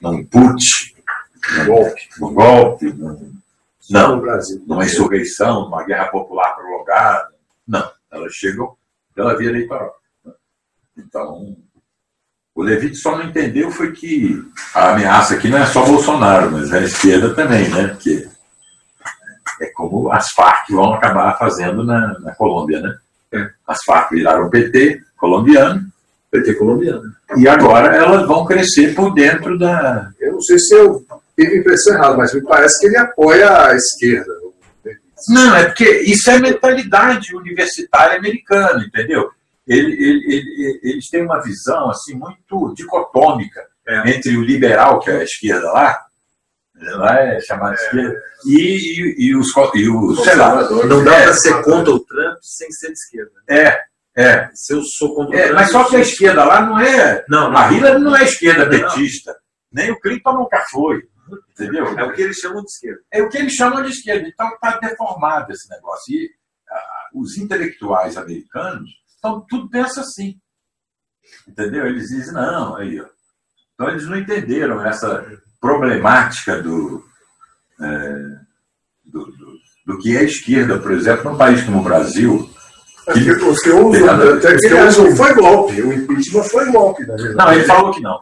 num 0.00 0.24
put, 0.24 0.96
num 1.52 1.66
golpe, 1.66 2.08
num 2.18 2.34
golpe 2.34 2.92
num, 2.92 3.32
não, 3.88 4.20
numa 4.66 4.84
insurreição, 4.84 5.66
numa 5.66 5.84
guerra 5.84 6.06
popular 6.08 6.56
prolongada. 6.56 7.28
Não, 7.66 7.88
elas 8.10 8.32
chegam 8.32 8.74
pela 9.14 9.36
via 9.36 9.50
eleitoral. 9.50 9.94
Então, 10.96 11.56
o 12.54 12.62
Levite 12.62 12.96
só 12.96 13.16
não 13.16 13.24
entendeu 13.24 13.70
foi 13.70 13.92
que 13.92 14.42
a 14.74 14.92
ameaça 14.92 15.34
aqui 15.34 15.48
não 15.48 15.58
é 15.58 15.66
só 15.66 15.84
Bolsonaro, 15.84 16.50
mas 16.50 16.72
é 16.72 16.78
a 16.78 16.82
esquerda 16.82 17.34
também, 17.34 17.68
né? 17.68 17.88
Porque 17.88 18.28
é 19.60 19.66
como 19.72 20.10
as 20.12 20.30
Farc 20.32 20.70
vão 20.70 20.94
acabar 20.94 21.38
fazendo 21.38 21.84
na, 21.84 22.18
na 22.20 22.34
Colômbia, 22.34 22.80
né? 22.80 22.98
É. 23.32 23.50
As 23.66 23.78
Farc 23.84 24.10
viraram 24.10 24.50
PT 24.50 25.00
colombiano 25.16 25.88
PT 26.30 26.54
colombiano. 26.54 27.02
e 27.36 27.48
agora 27.48 27.96
elas 27.96 28.26
vão 28.26 28.44
crescer 28.44 28.94
por 28.94 29.14
dentro 29.14 29.58
da. 29.58 30.10
Eu 30.20 30.32
não 30.32 30.40
sei 30.40 30.58
se 30.58 30.74
eu 30.74 31.04
tive 31.36 31.56
a 31.56 31.60
impressão 31.60 31.94
errada, 31.94 32.16
mas 32.16 32.34
me 32.34 32.42
parece 32.42 32.78
que 32.80 32.86
ele 32.86 32.96
apoia 32.96 33.66
a 33.66 33.74
esquerda. 33.74 34.32
Não, 35.28 35.54
é 35.56 35.64
porque 35.66 35.88
isso 36.02 36.30
é 36.30 36.38
mentalidade 36.38 37.34
universitária 37.34 38.16
americana, 38.18 38.84
entendeu? 38.84 39.30
Ele, 39.66 39.92
ele, 39.92 40.34
ele, 40.34 40.80
eles 40.82 41.08
têm 41.10 41.22
uma 41.22 41.42
visão 41.42 41.90
assim 41.90 42.14
muito 42.14 42.72
dicotômica 42.74 43.60
É. 43.86 44.10
entre 44.10 44.36
o 44.36 44.42
liberal, 44.42 44.98
que 45.00 45.10
é 45.10 45.18
a 45.20 45.22
esquerda 45.24 45.70
lá, 45.72 45.98
lá 46.80 47.20
é 47.20 47.40
chamada 47.40 47.74
esquerda, 47.74 48.14
e, 48.46 48.56
e, 48.56 49.28
e 49.28 49.36
os, 49.36 49.48
e 49.74 49.88
os 49.88 50.22
sei 50.24 50.36
lá, 50.36 50.62
Não 50.84 51.04
dá 51.04 51.14
É, 51.16 51.22
pra 51.24 51.32
ser 51.34 51.62
contra 51.62 51.92
o 51.92 52.00
Trump 52.00 52.38
sem 52.40 52.70
ser 52.70 52.86
de 52.88 52.92
esquerda. 52.92 53.32
é, 53.48 53.80
é, 54.16 54.48
Se 54.54 54.72
eu 54.74 54.82
sou 54.82 55.14
contra 55.14 55.36
o 55.36 55.38
é, 55.38 55.42
Trump. 55.48 55.54
mas 55.58 55.70
só 55.70 55.84
que 55.84 55.96
a 55.96 56.00
esquerda 56.00 56.44
lá 56.44 56.60
não 56.62 56.78
é, 56.80 57.24
Não, 57.28 57.56
a 57.56 57.70
Hillary 57.72 58.00
não 58.00 58.16
é 58.16 58.24
esquerda 58.24 58.64
Não. 58.64 58.70
petista, 58.70 59.36
nem 59.72 59.90
o 59.90 60.00
Clinton 60.00 60.32
nunca 60.34 60.64
foi, 60.70 61.02
entendeu? 61.50 61.86
É 61.98 62.04
o 62.04 62.12
que 62.12 62.22
eles 62.22 62.36
chamam 62.36 62.62
de 62.62 62.70
esquerda. 62.70 63.00
É 63.12 63.22
o 63.22 63.28
que 63.28 63.38
eles 63.38 63.52
chamam 63.54 63.82
de 63.82 63.90
esquerda. 63.90 64.28
Então 64.28 64.48
está 64.48 64.78
deformado 64.78 65.52
esse 65.52 65.68
negócio. 65.70 66.14
E 66.14 66.30
ah, 66.70 67.08
os 67.14 67.36
intelectuais 67.36 68.16
americanos 68.16 68.90
então, 69.18 69.44
tudo 69.48 69.68
pensa 69.68 70.00
assim. 70.00 70.36
Entendeu? 71.46 71.86
Eles 71.86 72.08
dizem, 72.08 72.32
não, 72.32 72.76
aí, 72.76 73.00
ó. 73.00 73.06
Então 73.74 73.88
eles 73.90 74.06
não 74.06 74.16
entenderam 74.16 74.84
essa 74.84 75.24
problemática 75.60 76.62
do, 76.62 77.04
é, 77.80 78.14
do, 79.04 79.24
do, 79.26 79.58
do 79.86 79.98
que 79.98 80.16
é 80.16 80.24
esquerda, 80.24 80.78
por 80.78 80.92
exemplo, 80.92 81.30
num 81.30 81.38
país 81.38 81.62
como 81.64 81.80
o 81.80 81.84
Brasil. 81.84 82.48
Que 83.12 83.30
Os 83.30 83.60
que 83.60 83.70
usam, 83.70 84.36
até 84.36 84.56
que 84.56 84.74
usam 84.74 85.16
foi 85.16 85.34
golpe. 85.34 85.80
O 85.80 85.92
impeachment 85.92 86.42
foi 86.44 86.70
golpe. 86.70 87.06
Não, 87.06 87.52
ele 87.52 87.64
falou 87.64 87.90
que 87.92 88.02
não. 88.02 88.20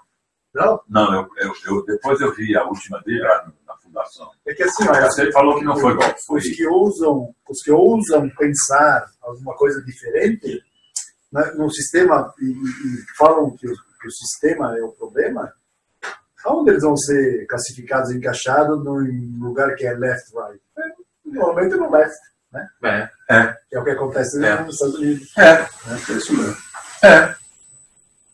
Não? 0.57 0.81
Não, 0.89 1.15
eu, 1.15 1.29
eu, 1.39 1.53
eu- 1.67 1.85
depois 1.85 2.21
eu 2.21 2.35
vi 2.35 2.57
a 2.57 2.65
última 2.65 3.01
dele 3.03 3.21
lá 3.21 3.51
na 3.67 3.77
fundação. 3.77 4.31
É 4.47 4.55
que 4.55 4.63
assim, 4.63 4.89
olha, 4.89 5.09
Ele 5.19 5.33
falou 5.33 5.59
que 5.59 5.65
não 5.65 5.77
foi 5.77 5.95
golpe, 5.95 6.19
os 6.31 6.43
que 6.45 6.67
ousam, 6.67 7.35
os 7.49 7.63
que 7.63 7.71
ousam 7.71 8.29
pensar 8.39 9.07
alguma 9.23 9.55
coisa 9.57 9.83
diferente 9.83 10.63
né, 11.33 11.53
no 11.57 11.71
sistema 11.71 12.33
e, 12.41 12.47
e 12.47 13.17
falam 13.19 13.51
que 13.57 13.67
o, 13.69 13.73
que 14.01 14.09
o 14.09 14.11
sistema 14.11 14.77
é 14.79 14.83
o 14.83 14.93
problema, 14.93 15.53
aonde 16.45 16.71
eles 16.71 16.83
vão 16.83 16.97
ser 16.97 17.47
classificados, 17.47 18.11
encaixados 18.11 18.83
num 18.85 19.39
lugar 19.45 19.75
que 19.75 19.85
é 19.87 19.93
left 19.95 20.31
right? 20.35 20.61
É, 20.79 20.83
normalmente 21.25 21.75
no 21.77 21.91
left, 21.91 22.17
né? 22.53 22.69
É. 22.85 23.11
É. 23.31 23.57
É 23.73 23.79
o 23.81 23.85
que 23.85 23.91
acontece 23.91 24.43
É. 24.45 24.63
nos 24.63 24.75
Estados 24.75 24.95
Unidos. 24.97 25.37
É, 25.37 25.51
É 25.91 26.13
isso 26.17 26.37
mesmo. 26.37 26.57
É. 27.05 27.35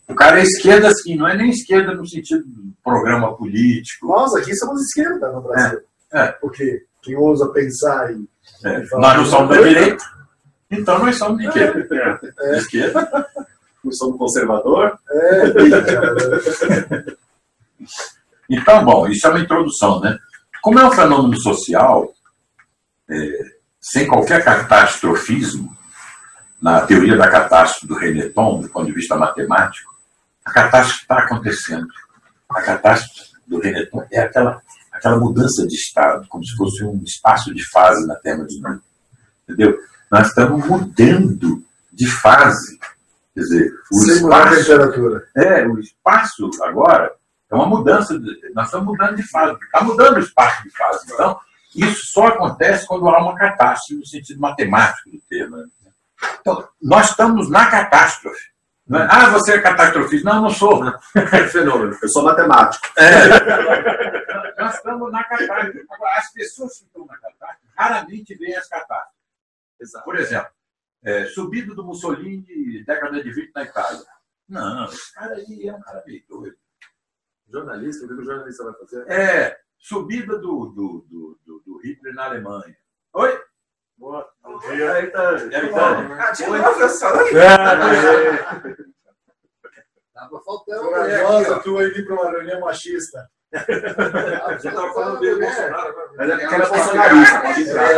O 0.08 0.14
cara 0.14 0.40
é 0.40 0.42
esquerda, 0.42 0.88
assim, 0.88 1.16
não 1.16 1.28
é 1.28 1.36
nem 1.36 1.50
esquerda 1.50 1.94
no 1.94 2.06
sentido 2.06 2.44
do 2.44 2.72
programa 2.82 3.36
político. 3.36 4.06
Nós 4.06 4.34
aqui 4.34 4.54
somos 4.56 4.82
esquerda 4.82 5.30
no 5.30 5.40
Brasil. 5.40 5.80
É, 6.12 6.24
é. 6.24 6.32
Porque 6.32 6.84
quem 7.02 7.16
ousa 7.16 7.48
pensar 7.52 8.12
e 8.12 8.28
É. 8.64 8.84
Nós 8.92 9.16
não 9.16 9.26
somos 9.26 9.56
da 9.56 9.62
direita, 9.62 10.04
então 10.70 10.98
nós 10.98 11.16
somos 11.16 11.38
de 11.38 11.50
quê? 11.50 11.72
De 11.72 12.56
esquerda. 12.58 13.28
Não 13.84 13.90
somos 13.90 14.16
conservador? 14.16 14.96
é, 15.10 15.52
Então, 18.48 18.84
bom, 18.84 19.08
isso 19.08 19.26
é 19.26 19.30
uma 19.30 19.40
introdução, 19.40 19.98
né? 19.98 20.16
Como 20.62 20.78
é 20.78 20.86
um 20.86 20.92
fenômeno 20.92 21.36
social, 21.40 22.14
é, 23.10 23.38
sem 23.80 24.06
qualquer 24.06 24.44
catastrofismo, 24.44 25.76
na 26.60 26.82
teoria 26.82 27.16
da 27.16 27.28
catástrofe 27.28 27.88
do 27.88 27.94
Reneton, 27.94 28.60
do 28.60 28.68
ponto 28.68 28.86
de 28.86 28.92
vista 28.92 29.16
matemático, 29.16 29.91
a 30.44 30.52
catástrofe 30.52 31.02
está 31.02 31.18
acontecendo. 31.18 31.88
A 32.48 32.62
catástrofe 32.62 33.32
do 33.46 33.60
Reneton 33.60 34.06
é 34.10 34.20
aquela, 34.20 34.60
aquela 34.90 35.18
mudança 35.18 35.66
de 35.66 35.74
estado, 35.74 36.26
como 36.28 36.44
se 36.44 36.54
fosse 36.56 36.84
um 36.84 37.02
espaço 37.04 37.54
de 37.54 37.64
fase 37.70 38.06
na 38.06 38.14
termodinâmica. 38.16 38.84
Entendeu? 39.44 39.78
Nós 40.10 40.28
estamos 40.28 40.66
mudando 40.66 41.64
de 41.92 42.06
fase. 42.06 42.78
Quer 43.34 43.40
dizer, 43.40 43.72
o 43.90 44.06
espaço 44.06 44.56
temperatura. 44.56 45.26
é, 45.36 45.66
o 45.66 45.78
espaço 45.78 46.50
agora 46.62 47.12
é 47.50 47.54
uma 47.54 47.66
mudança. 47.66 48.18
De, 48.18 48.52
nós 48.54 48.66
estamos 48.66 48.86
mudando 48.86 49.16
de 49.16 49.22
fase. 49.22 49.58
Está 49.62 49.82
mudando 49.82 50.16
o 50.16 50.20
espaço 50.20 50.62
de 50.62 50.70
fase. 50.70 51.04
Então, 51.12 51.38
isso 51.74 52.12
só 52.12 52.26
acontece 52.26 52.86
quando 52.86 53.08
há 53.08 53.22
uma 53.22 53.34
catástrofe, 53.34 53.94
no 53.94 54.06
sentido 54.06 54.40
matemático 54.40 55.10
do 55.10 55.20
termo. 55.28 55.56
né? 55.56 55.64
Então, 56.40 56.68
nós 56.80 57.10
estamos 57.10 57.50
na 57.50 57.66
catástrofe. 57.70 58.51
É, 58.94 59.08
ah, 59.10 59.30
você 59.30 59.54
é 59.54 59.60
catastrofista. 59.60 60.28
Não, 60.28 60.42
não 60.42 60.50
sou. 60.50 60.82
É 60.86 61.48
fenômeno. 61.48 61.96
Eu 62.00 62.08
sou 62.08 62.24
matemático. 62.24 62.86
Nós 64.58 64.74
estamos 64.74 65.10
na 65.10 65.24
catástrofe. 65.24 65.86
Agora, 65.90 66.18
as 66.18 66.32
pessoas 66.32 66.78
que 66.78 66.84
estão 66.84 67.06
na 67.06 67.14
catástrofe 67.14 67.72
raramente 67.76 68.34
veem 68.34 68.56
as 68.56 68.68
catástrofes. 68.68 69.22
Exato. 69.80 70.04
Por 70.04 70.16
exemplo, 70.16 70.50
é, 71.02 71.26
subida 71.26 71.74
do 71.74 71.84
Mussolini, 71.84 72.84
década 72.84 73.22
de 73.22 73.32
20 73.32 73.52
na 73.54 73.62
Itália. 73.64 74.06
Não, 74.48 74.84
esse 74.84 75.12
cara 75.14 75.34
aí 75.34 75.68
é 75.68 75.74
um 75.74 75.80
cara 75.80 76.02
meio 76.06 76.22
doido. 76.28 76.56
Jornalista, 77.50 78.04
o 78.04 78.08
que 78.08 78.14
o 78.14 78.24
jornalista 78.24 78.64
vai 78.64 78.74
fazer? 78.74 79.10
É, 79.10 79.58
subida 79.78 80.38
do, 80.38 80.66
do, 80.66 81.06
do, 81.08 81.40
do, 81.44 81.62
do 81.66 81.78
Hitler 81.78 82.14
na 82.14 82.26
Alemanha. 82.26 82.76
Oi? 83.14 83.42
Boa. 84.02 84.28
Bom 84.42 84.58
É, 84.64 84.74
dia. 84.74 84.84
É 84.86 85.00
verdade. 85.02 85.48
Ah, 86.18 86.32
tinha 86.32 86.48
uma 86.48 86.72
versão 86.72 87.20
aí. 87.20 87.32
Tava 90.12 90.42
faltando. 90.44 90.82
Corajosa 90.88 91.60
tu 91.60 91.78
aí 91.78 91.88
vir 91.90 92.04
para 92.04 92.14
uma 92.14 92.30
reunião 92.32 92.58
machista. 92.62 93.30
Já 93.52 93.60
estava 94.56 94.92
falando 94.92 95.20
do 95.20 95.38
Bolsonaro. 95.38 95.94
Mas 96.16 96.30
é 96.30 96.36
porque 96.36 96.54
ela 96.54 96.64
é 96.64 96.68
bolsonarista. 96.68 97.40
pode 97.42 97.62
entrar. 97.62 97.90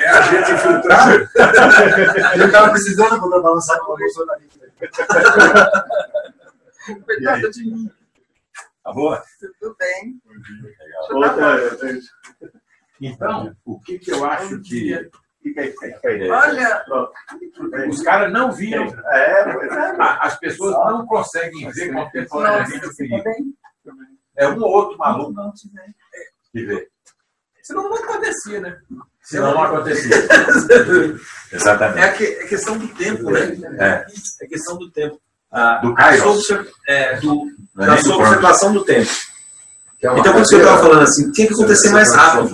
É 0.00 0.08
a 0.08 0.20
gente 0.22 0.50
infiltrado. 0.50 1.28
Ele 2.34 2.44
estava 2.44 2.70
precisando 2.70 3.20
quando 3.20 3.40
balançar 3.40 3.78
com 3.78 3.92
uma 3.92 3.98
bolsonarista. 3.98 4.66
Coitada 7.06 7.50
de 7.50 7.64
mim. 7.66 7.88
Tá 8.82 8.92
boa? 8.92 9.22
Tudo 9.60 9.76
bem. 9.78 10.20
Legal. 11.08 11.30
Então, 13.00 13.54
o 13.64 13.80
que, 13.80 13.98
que 13.98 14.10
eu 14.12 14.24
acho 14.24 14.60
que. 14.60 14.94
Aí, 14.94 15.10
fica 15.42 16.08
aí. 16.08 16.30
Olha, 16.30 16.84
Os 17.88 18.02
caras 18.02 18.30
não 18.32 18.52
viram. 18.52 18.84
É, 19.06 19.40
é. 19.40 19.96
As 19.98 20.38
pessoas 20.38 20.74
não 20.92 21.06
conseguem 21.06 21.70
ver 21.70 21.92
contemporaneamente 21.94 22.86
o 22.86 22.94
perigo. 22.96 23.54
É 24.36 24.48
um 24.48 24.62
ou 24.62 24.70
outro 24.70 24.98
maluco 24.98 25.34
que 26.52 26.64
vê. 26.66 26.88
Senão 27.62 27.84
não 27.88 27.94
acontecia, 27.96 28.60
né? 28.60 28.78
Senão 29.22 29.54
não 29.54 29.62
acontecia. 29.62 30.10
Exatamente. 31.52 31.98
É, 32.00 32.04
a 32.04 32.12
que- 32.12 32.24
é 32.24 32.46
questão 32.46 32.76
do 32.78 32.88
tempo, 32.88 33.30
né? 33.30 33.40
É. 33.78 34.06
É 34.42 34.46
questão 34.46 34.76
do 34.78 34.90
tempo. 34.90 35.20
Ah, 35.50 35.78
Do 35.78 35.94
Kairos. 35.94 36.48
é, 36.86 37.16
do, 37.20 37.46
é 37.78 37.86
da 37.86 37.96
sua 37.98 38.16
observação 38.16 38.72
do 38.72 38.84
tempo. 38.84 39.10
É 40.02 40.06
Então, 40.06 40.16
eu 40.16 40.24
cadeira, 40.32 40.64
estava 40.64 40.78
falando 40.80 41.02
assim, 41.02 41.30
tinha 41.30 41.46
que 41.46 41.52
acontecer 41.52 41.88
você 41.88 41.92
mais 41.92 42.14
rápido 42.14 42.50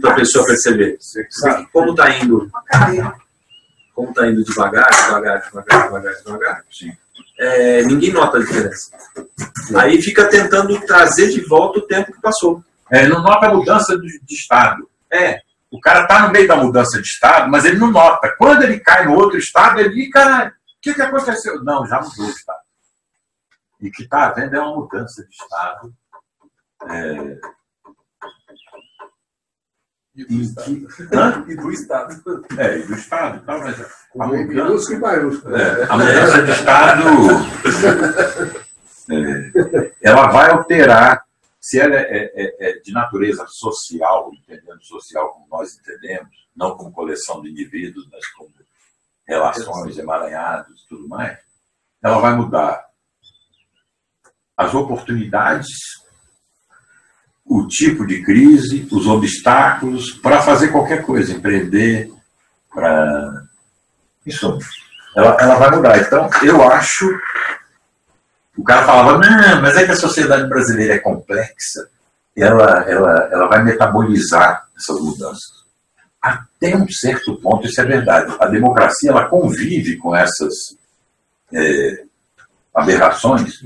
para 0.00 0.10
a 0.10 0.14
pessoa 0.14 0.44
perceber. 0.44 0.96
Você. 1.00 1.26
Porque 1.40 1.66
como 1.72 1.90
está 1.90 2.10
indo, 2.16 2.50
como 3.94 4.12
tá 4.12 4.26
indo 4.26 4.42
devagar, 4.42 4.90
devagar, 4.90 5.42
devagar, 5.42 5.84
devagar, 5.84 6.14
devagar, 6.14 6.64
Sim. 6.70 6.92
é, 7.38 7.82
ninguém 7.84 8.12
nota 8.12 8.38
a 8.38 8.40
diferença. 8.40 8.90
Aí 9.76 10.02
fica 10.02 10.28
tentando 10.28 10.80
trazer 10.80 11.28
de 11.28 11.40
volta 11.42 11.78
o 11.78 11.86
tempo 11.86 12.12
que 12.12 12.20
passou. 12.20 12.64
É, 12.90 13.06
não 13.06 13.22
nota 13.22 13.46
a 13.46 13.54
mudança 13.54 13.96
de, 13.96 14.20
de 14.20 14.34
estado. 14.34 14.88
É, 15.12 15.40
O 15.70 15.80
cara 15.80 16.02
está 16.02 16.26
no 16.26 16.32
meio 16.32 16.48
da 16.48 16.56
mudança 16.56 17.00
de 17.00 17.06
estado, 17.06 17.48
mas 17.48 17.64
ele 17.64 17.78
não 17.78 17.92
nota. 17.92 18.34
Quando 18.36 18.62
ele 18.64 18.80
cai 18.80 19.06
no 19.06 19.14
outro 19.14 19.38
estado, 19.38 19.78
ele, 19.78 20.10
cara, 20.10 20.48
o 20.48 20.80
que, 20.82 20.92
que 20.92 21.02
aconteceu? 21.02 21.62
Não, 21.62 21.86
já 21.86 22.00
mudou 22.00 22.26
o 22.26 22.30
estado. 22.30 22.58
E 23.80 23.88
o 23.88 23.92
que 23.92 24.02
está 24.02 24.26
havendo 24.26 24.56
é 24.56 24.60
uma 24.60 24.74
mudança 24.74 25.22
de 25.22 25.30
estado. 25.30 25.94
É, 26.88 27.38
E 30.14 30.24
do 30.24 30.34
Estado. 30.40 30.86
que, 30.88 31.16
Hã? 31.16 31.44
E 31.48 31.56
do 31.56 31.70
Estado. 31.70 32.22
É, 32.58 32.78
e 32.78 32.82
do 32.86 32.94
estado 32.94 33.38
e 33.38 33.46
tal, 33.46 33.60
mas 33.60 33.80
a 33.80 33.84
Com 34.10 34.26
mudança, 34.26 34.92
e 34.94 34.98
maiúsculo. 34.98 35.56
é, 35.56 35.84
a 35.84 35.96
mudança 35.96 36.42
de 36.42 36.50
estado 36.50 37.04
é, 39.10 39.92
ela 40.02 40.26
vai 40.28 40.50
alterar 40.50 41.24
se 41.60 41.78
ela 41.78 41.94
é, 41.94 42.32
é- 42.34 42.70
é 42.70 42.78
de 42.80 42.92
natureza 42.92 43.46
social, 43.46 44.30
entendendo 44.34 44.82
social 44.82 45.32
como 45.32 45.46
nós 45.50 45.78
entendemos, 45.78 46.30
não 46.56 46.76
como 46.76 46.92
coleção 46.92 47.40
de 47.42 47.50
indivíduos, 47.50 48.08
mas 48.10 48.26
como 48.32 48.50
relações 49.26 49.96
emaranhadas 49.98 50.80
e 50.80 50.88
tudo 50.88 51.06
mais, 51.08 51.38
ela 52.02 52.18
vai 52.18 52.34
mudar 52.34 52.84
as 54.56 54.74
oportunidades, 54.74 55.68
o 57.50 57.66
tipo 57.66 58.06
de 58.06 58.22
crise, 58.22 58.86
os 58.92 59.08
obstáculos 59.08 60.12
para 60.12 60.40
fazer 60.40 60.68
qualquer 60.68 61.02
coisa, 61.04 61.32
empreender, 61.32 62.08
para. 62.72 63.42
Isso. 64.24 64.56
Ela, 65.16 65.36
ela 65.40 65.56
vai 65.56 65.70
mudar. 65.72 65.98
Então, 65.98 66.30
eu 66.44 66.62
acho. 66.70 67.10
O 68.56 68.62
cara 68.62 68.86
falava, 68.86 69.18
não, 69.18 69.62
mas 69.62 69.76
é 69.76 69.84
que 69.84 69.90
a 69.90 69.96
sociedade 69.96 70.48
brasileira 70.48 70.94
é 70.94 70.98
complexa, 70.98 71.88
ela, 72.36 72.84
ela, 72.88 73.28
ela 73.32 73.48
vai 73.48 73.64
metabolizar 73.64 74.68
essas 74.76 75.00
mudanças. 75.00 75.60
Até 76.22 76.76
um 76.76 76.88
certo 76.88 77.34
ponto, 77.40 77.66
isso 77.66 77.80
é 77.80 77.84
verdade. 77.84 78.32
A 78.38 78.46
democracia 78.46 79.10
ela 79.10 79.28
convive 79.28 79.96
com 79.96 80.14
essas 80.14 80.76
eh, 81.52 82.04
aberrações 82.74 83.60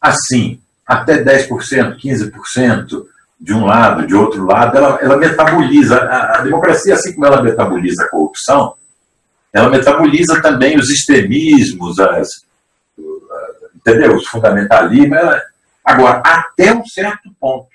assim, 0.00 0.60
até 0.86 1.22
10%, 1.22 1.96
15% 1.98 3.06
de 3.38 3.52
um 3.52 3.66
lado, 3.66 4.06
de 4.06 4.14
outro 4.14 4.44
lado, 4.46 4.76
ela, 4.76 4.98
ela 5.00 5.16
metaboliza. 5.16 5.96
A, 5.98 6.38
a 6.38 6.42
democracia, 6.42 6.94
assim 6.94 7.12
como 7.14 7.26
ela 7.26 7.42
metaboliza 7.42 8.04
a 8.04 8.08
corrupção, 8.08 8.74
ela 9.52 9.68
metaboliza 9.68 10.40
também 10.42 10.76
os 10.76 10.88
extremismos, 10.90 11.98
as, 11.98 12.28
entendeu? 13.74 14.16
os 14.16 14.26
fundamentalismos. 14.26 15.16
ela- 15.18 15.42
agora, 15.84 16.22
até 16.24 16.74
um 16.74 16.84
certo 16.86 17.30
ponto. 17.38 17.68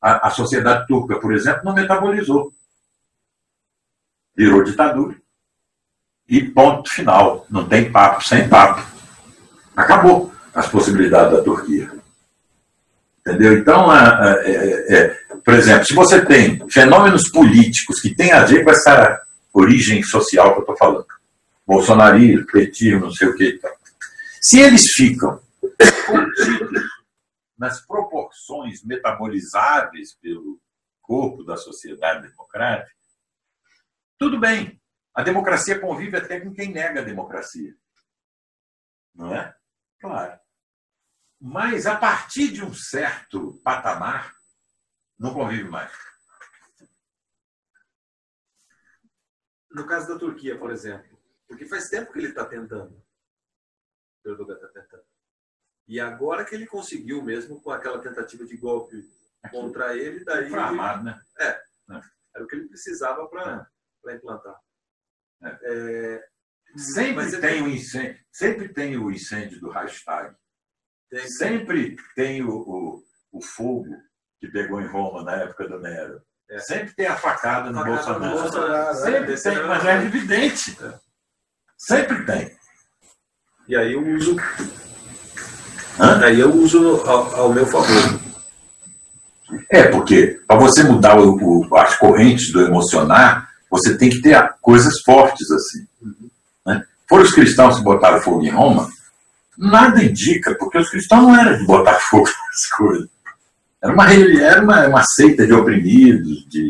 A, 0.00 0.28
a 0.28 0.30
sociedade 0.30 0.86
turca, 0.86 1.18
por 1.18 1.32
exemplo, 1.34 1.62
não 1.64 1.74
metabolizou. 1.74 2.52
Virou 4.36 4.62
ditadura. 4.62 5.16
E 6.28 6.40
ponto 6.42 6.88
final. 6.94 7.44
Não 7.50 7.66
tem 7.68 7.90
papo, 7.90 8.22
sem 8.28 8.48
papo. 8.48 8.86
Acabou 9.76 10.32
as 10.54 10.68
possibilidades 10.68 11.32
da 11.32 11.42
Turquia. 11.42 11.90
Entendeu? 13.28 13.58
Então, 13.58 13.90
a- 13.90 14.18
a- 14.24 14.42
é- 14.44 14.94
é- 14.96 15.08
por 15.44 15.54
exemplo, 15.54 15.84
se 15.86 15.94
você 15.94 16.24
tem 16.24 16.58
fenômenos 16.70 17.30
políticos 17.30 18.00
que 18.00 18.14
têm 18.14 18.32
a 18.32 18.44
ver 18.44 18.64
com 18.64 18.70
essa 18.70 19.20
origem 19.52 20.02
social 20.02 20.52
que 20.52 20.58
eu 20.58 20.62
estou 20.62 20.76
falando, 20.76 21.06
bolsonarismo, 21.66 22.46
petismo, 22.46 23.00
não 23.00 23.10
sei 23.12 23.28
o 23.28 23.34
que 23.34 23.60
se 24.40 24.60
eles 24.60 24.82
ficam 24.94 25.40
nas 27.58 27.84
proporções 27.86 28.82
metabolizáveis 28.84 30.14
pelo 30.20 30.60
corpo 31.02 31.42
da 31.44 31.56
sociedade 31.56 32.28
democrática, 32.28 32.94
tudo 34.18 34.38
bem. 34.38 34.80
A 35.14 35.22
democracia 35.22 35.78
convive 35.78 36.16
até 36.16 36.38
com 36.40 36.52
quem 36.52 36.70
nega 36.72 37.00
a 37.00 37.04
democracia. 37.04 37.74
Não 39.14 39.34
é? 39.34 39.54
Claro. 40.00 40.38
Mas 41.40 41.86
a 41.86 41.96
partir 41.96 42.52
de 42.52 42.64
um 42.64 42.74
certo 42.74 43.60
patamar, 43.62 44.34
não 45.18 45.32
convive 45.32 45.68
mais. 45.68 45.92
no 49.70 49.86
caso 49.86 50.08
da 50.08 50.18
Turquia, 50.18 50.58
por 50.58 50.70
exemplo, 50.70 51.18
porque 51.46 51.64
faz 51.66 51.88
tempo 51.88 52.12
que 52.12 52.18
ele 52.18 52.28
está 52.28 52.44
tentando. 52.44 53.00
O 54.24 54.28
Erdogan 54.28 54.54
está 54.54 54.68
tentando. 54.68 55.04
E 55.86 56.00
agora 56.00 56.44
que 56.44 56.54
ele 56.54 56.66
conseguiu 56.66 57.22
mesmo 57.22 57.60
com 57.62 57.70
aquela 57.70 58.00
tentativa 58.00 58.44
de 58.44 58.56
golpe 58.56 59.08
contra 59.50 59.96
ele, 59.96 60.24
daí 60.24 60.50
Foi 60.50 60.58
armado, 60.58 61.04
né? 61.04 61.24
era 61.38 62.44
o 62.44 62.46
que 62.46 62.56
ele 62.56 62.68
precisava 62.68 63.26
para 63.28 63.70
implantar. 64.14 64.60
É. 65.42 65.58
É, 65.62 66.28
Sempre 66.76 67.34
é 67.34 67.40
tem 67.40 67.62
o 67.62 67.68
incêndio, 67.68 68.22
sempre 68.30 68.68
tem 68.68 68.98
o 68.98 69.10
incêndio 69.10 69.58
do 69.60 69.70
hashtag. 69.70 70.36
Sempre 71.38 71.96
tem 72.14 72.42
o, 72.42 72.50
o, 72.50 73.02
o 73.32 73.40
fogo 73.42 73.86
que 74.40 74.48
pegou 74.48 74.80
em 74.80 74.86
Roma 74.86 75.22
na 75.22 75.32
época 75.36 75.66
do 75.68 75.78
Nero. 75.80 76.20
É. 76.50 76.58
Sempre 76.60 76.94
tem 76.94 77.06
a 77.06 77.16
facada 77.16 77.70
no 77.70 77.78
Facada 77.78 78.18
Bolsonaro. 78.18 78.42
Bolsonaro, 78.42 78.94
Sempre 78.96 79.32
né? 79.32 79.36
tem, 79.36 79.66
mas 79.66 79.84
é 79.84 80.02
evidente. 80.04 80.78
Sempre 81.76 82.24
tem. 82.24 82.56
E 83.68 83.76
aí 83.76 83.92
eu 83.92 84.06
uso. 84.14 84.36
Hã? 86.00 86.24
Aí 86.24 86.40
eu 86.40 86.52
uso 86.54 87.02
ao, 87.06 87.34
ao 87.36 87.52
meu 87.52 87.66
favor. 87.66 88.20
É, 89.70 89.84
porque 89.88 90.40
para 90.46 90.58
você 90.58 90.82
mudar 90.84 91.18
o- 91.18 91.36
o- 91.68 91.76
as 91.76 91.96
correntes 91.96 92.52
do 92.52 92.60
emocionar, 92.62 93.48
você 93.70 93.96
tem 93.96 94.08
que 94.10 94.20
ter 94.22 94.54
coisas 94.60 95.00
fortes 95.02 95.50
assim. 95.50 95.86
Né? 96.66 96.84
Foram 97.08 97.24
os 97.24 97.32
cristãos 97.34 97.76
que 97.78 97.82
botaram 97.84 98.20
fogo 98.20 98.42
em 98.44 98.50
Roma? 98.50 98.88
Nada 99.58 100.04
indica, 100.04 100.54
porque 100.54 100.78
os 100.78 100.88
cristãos 100.88 101.22
não 101.24 101.36
eram 101.36 101.58
de 101.58 101.66
botar 101.66 101.98
fogo 102.08 102.26
nas 102.26 102.66
coisas. 102.76 103.08
Era 103.82 103.92
uma, 103.92 104.12
era 104.12 104.62
uma, 104.62 104.86
uma 104.86 105.04
seita 105.14 105.44
de 105.44 105.52
oprimidos, 105.52 106.48
de. 106.48 106.68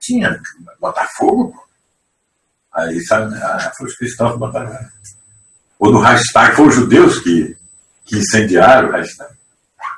Tinha. 0.00 0.40
Botar 0.80 1.06
fogo? 1.16 1.52
pô. 1.52 1.70
Aí, 2.72 3.00
sabe, 3.02 3.34
ah, 3.36 3.72
foram 3.76 3.90
os 3.90 3.96
cristãos 3.96 4.32
que 4.32 4.38
botaram. 4.38 4.78
Ou 5.78 5.92
do 5.92 5.98
hashtag, 5.98 6.56
foram 6.56 6.68
os 6.68 6.74
judeus 6.74 7.18
que, 7.18 7.56
que 8.06 8.16
incendiaram 8.16 8.88
o 8.88 8.92
hashtag. 8.92 9.34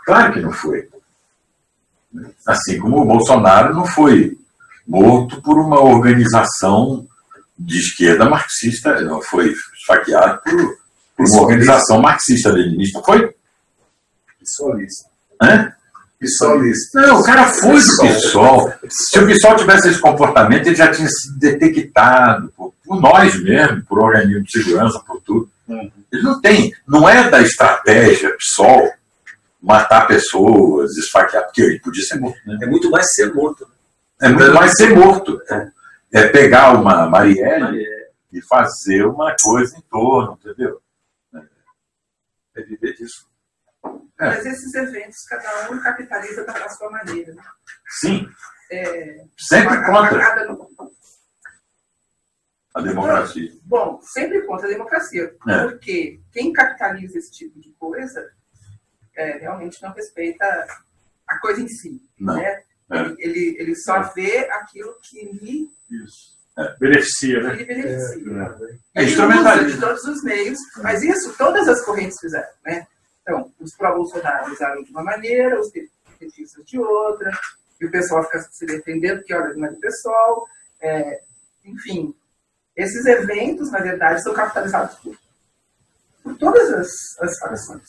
Claro 0.05 0.33
que 0.33 0.41
não 0.41 0.53
foi. 0.53 0.89
Assim 2.47 2.79
como 2.79 3.01
o 3.01 3.05
Bolsonaro 3.05 3.75
não 3.75 3.87
foi 3.87 4.37
morto 4.87 5.41
por 5.41 5.59
uma 5.59 5.81
organização 5.81 7.07
de 7.59 7.79
esquerda 7.79 8.29
marxista, 8.29 9.01
não 9.03 9.23
foi 9.23 9.55
esfaqueado 9.75 10.41
por 10.43 10.82
uma 11.19 11.43
organização 11.43 12.01
marxista-leninista. 12.01 13.01
Foi? 13.03 13.35
Psolista. 14.41 15.09
Hã? 15.41 15.73
Psolista. 16.19 17.01
Não, 17.01 17.21
o 17.21 17.25
cara 17.25 17.49
foi 17.49 17.81
do 17.81 17.97
PSOL. 17.99 18.73
Se 18.89 19.19
o 19.19 19.27
PSOL 19.27 19.57
tivesse 19.57 19.89
esse 19.89 20.01
comportamento, 20.01 20.67
ele 20.67 20.77
já 20.77 20.91
tinha 20.91 21.09
sido 21.09 21.39
detectado 21.39 22.53
por, 22.57 22.73
por 22.85 23.01
nós 23.01 23.41
mesmo, 23.43 23.85
por 23.85 23.99
organismo 23.99 24.43
de 24.45 24.53
segurança, 24.53 25.01
por 25.01 25.21
tudo. 25.21 25.51
Ele 26.13 26.23
não 26.23 26.41
tem, 26.41 26.73
não 26.87 27.09
é 27.09 27.29
da 27.29 27.41
estratégia 27.41 28.37
PSOL 28.37 28.93
matar 29.63 30.07
pessoas, 30.09 30.97
esfaquear, 30.97 31.45
porque 31.45 31.63
ele 31.63 31.81
podia 31.81 32.03
ser 32.03 32.19
morto. 32.19 32.39
Né? 32.45 32.59
É 32.63 32.67
muito 32.67 32.91
mais 32.91 33.07
ser 33.15 33.33
morto. 33.33 33.67
É 34.21 34.29
muito 34.29 34.53
mais 34.53 34.73
ser 34.75 34.95
morto. 34.95 35.41
É 36.13 36.29
pegar 36.29 36.73
uma 36.73 37.09
Marielle 37.09 37.87
e 38.33 38.43
fazer 38.43 39.07
uma 39.07 39.35
coisa 39.41 39.77
em 39.77 39.81
torno, 39.91 40.39
entendeu? 40.41 40.82
É 42.57 42.63
viver 42.63 42.95
disso. 42.95 43.29
É. 43.85 44.27
Mas 44.27 44.47
esses 44.47 44.75
eventos, 44.75 45.25
cada 45.25 45.71
um 45.71 45.83
capitaliza 45.83 46.45
da 46.45 46.69
sua 46.69 46.91
maneira. 46.91 47.35
né? 47.35 47.43
Sim, 48.01 48.29
É, 48.71 49.25
sempre 49.39 49.85
contra 49.85 50.33
a 52.75 52.81
democracia. 52.81 53.53
Bom, 53.65 54.01
sempre 54.03 54.43
contra 54.47 54.67
a 54.67 54.71
democracia. 54.71 55.35
É. 55.49 55.63
Porque 55.69 56.21
quem 56.33 56.53
capitaliza 56.53 57.19
esse 57.19 57.33
tipo 57.33 57.61
de 57.61 57.71
coisa 57.73 58.33
é, 59.15 59.39
realmente 59.39 59.83
não 59.83 59.93
respeita 59.93 60.45
a 61.27 61.39
coisa 61.39 61.61
em 61.61 61.69
si. 61.69 62.01
Não. 62.19 62.35
Né? 62.35 62.63
É. 62.91 62.97
Ele, 62.99 63.17
ele, 63.19 63.57
ele 63.59 63.75
só 63.77 64.03
vê 64.15 64.49
aquilo 64.51 64.95
que 65.03 65.25
lhe, 65.25 65.71
Isso. 65.91 66.39
Beneficia, 66.79 67.41
que 67.41 67.47
né? 67.47 67.55
lhe 67.55 67.65
beneficia. 67.65 68.79
É 68.95 69.05
instrumentalismo. 69.05 69.69
usa 69.69 69.75
de 69.75 69.81
todos 69.81 70.05
os 70.05 70.23
meios, 70.23 70.59
mas 70.83 71.03
isso 71.03 71.35
todas 71.39 71.67
as 71.67 71.83
correntes 71.85 72.19
fizeram, 72.21 72.49
né? 72.65 72.87
Então, 73.23 73.51
os 73.59 73.75
pró-Bolsonaro 73.75 74.53
usaram 74.53 74.83
de 74.83 74.91
uma 74.91 75.03
maneira, 75.03 75.59
os 75.59 75.71
petistas 76.19 76.65
de 76.67 76.79
outra, 76.79 77.31
e 77.81 77.87
o 77.87 77.91
pessoal 77.91 78.23
fica 78.25 78.41
se 78.51 78.67
defendendo 78.67 79.23
que 79.23 79.35
olha, 79.35 79.55
não 79.55 79.67
é 79.67 79.71
do 79.71 79.81
pessoal. 79.81 80.47
É, 80.81 81.23
enfim, 81.65 82.15
esses 82.77 83.07
eventos, 83.07 83.71
na 83.71 83.81
verdade, 83.81 84.23
são 84.23 84.35
capitalizados 84.35 84.97
por, 84.97 85.17
por 86.23 86.37
todas 86.37 86.71
as, 86.73 86.91
as 87.21 87.39
facções. 87.39 87.89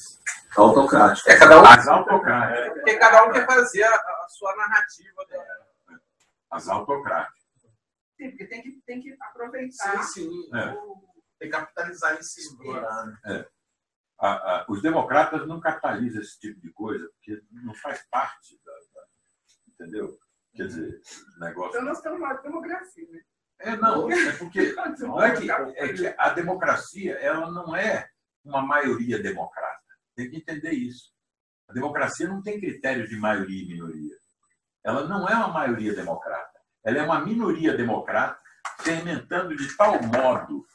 Autocrático. 0.56 1.30
É 1.30 1.38
cada 1.38 1.62
um. 1.62 1.66
As 1.66 1.88
autocráticas. 1.88 2.74
Porque 2.74 2.96
cada 2.96 3.26
um 3.26 3.32
quer 3.32 3.46
fazer 3.46 3.84
a, 3.84 3.96
a 3.96 4.28
sua 4.30 4.56
narrativa. 4.56 5.26
Da... 5.30 5.98
As 6.52 6.68
autocráticas. 6.68 7.43
Sim, 8.18 8.30
porque 8.30 8.46
tem 8.48 8.62
que, 8.62 8.82
tem 8.86 9.02
que 9.02 9.16
aproveitar 9.20 10.04
Sim, 10.04 10.30
sim. 10.30 10.56
É. 10.56 10.72
o, 10.74 10.96
Tem 11.40 11.50
que 11.50 11.58
capitalizar 11.58 12.18
em 12.18 12.24
cima. 12.24 12.64
A- 14.20 14.28
a- 14.62 14.66
os 14.70 14.82
democratas 14.82 15.46
não 15.48 15.60
capitalizam 15.60 16.22
esse 16.22 16.40
tipo 16.40 16.60
de 16.62 16.72
coisa, 16.72 17.10
porque 17.10 17.42
não 17.52 17.74
faz 17.76 18.08
parte 18.10 18.60
da. 18.64 18.72
da- 18.72 19.08
entendeu? 19.68 20.18
Quer 20.56 20.68
dizer, 20.68 21.02
negócio. 21.40 21.72
Então, 21.72 21.84
nós 21.84 21.98
estamos 21.98 22.20
numa 22.20 22.34
democracia, 22.36 23.08
né? 23.10 23.22
É, 23.60 23.76
não, 23.76 24.10
é 24.12 24.32
porque. 24.38 24.60
Não 25.00 25.22
é 25.22 25.36
que, 25.36 25.50
é 25.52 25.94
que 25.94 26.08
a 26.18 26.30
democracia 26.30 27.14
ela 27.16 27.50
não 27.52 27.76
é 27.76 28.10
uma 28.44 28.62
maioria 28.62 29.22
democrata. 29.22 29.82
Tem 30.16 30.30
que 30.30 30.38
entender 30.38 30.72
isso. 30.72 31.12
A 31.68 31.74
democracia 31.74 32.28
não 32.28 32.42
tem 32.42 32.60
critérios 32.60 33.10
de 33.10 33.16
maioria 33.18 33.64
e 33.64 33.68
minoria. 33.68 34.16
Ela 34.84 35.08
não 35.08 35.28
é 35.28 35.34
uma 35.36 35.48
maioria 35.48 35.96
democrata. 35.96 36.53
Ela 36.86 37.00
é 37.00 37.04
uma 37.04 37.24
minoria 37.26 37.76
democrata 37.76 38.40
fermentando 38.82 39.56
de 39.56 39.76
tal 39.76 40.02
modo 40.04 40.66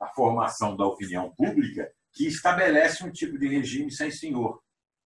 a 0.00 0.06
formação 0.08 0.76
da 0.76 0.86
opinião 0.86 1.34
pública 1.34 1.90
que 2.12 2.26
estabelece 2.26 3.04
um 3.04 3.10
tipo 3.10 3.38
de 3.38 3.46
regime 3.46 3.90
sem 3.90 4.10
senhor. 4.10 4.62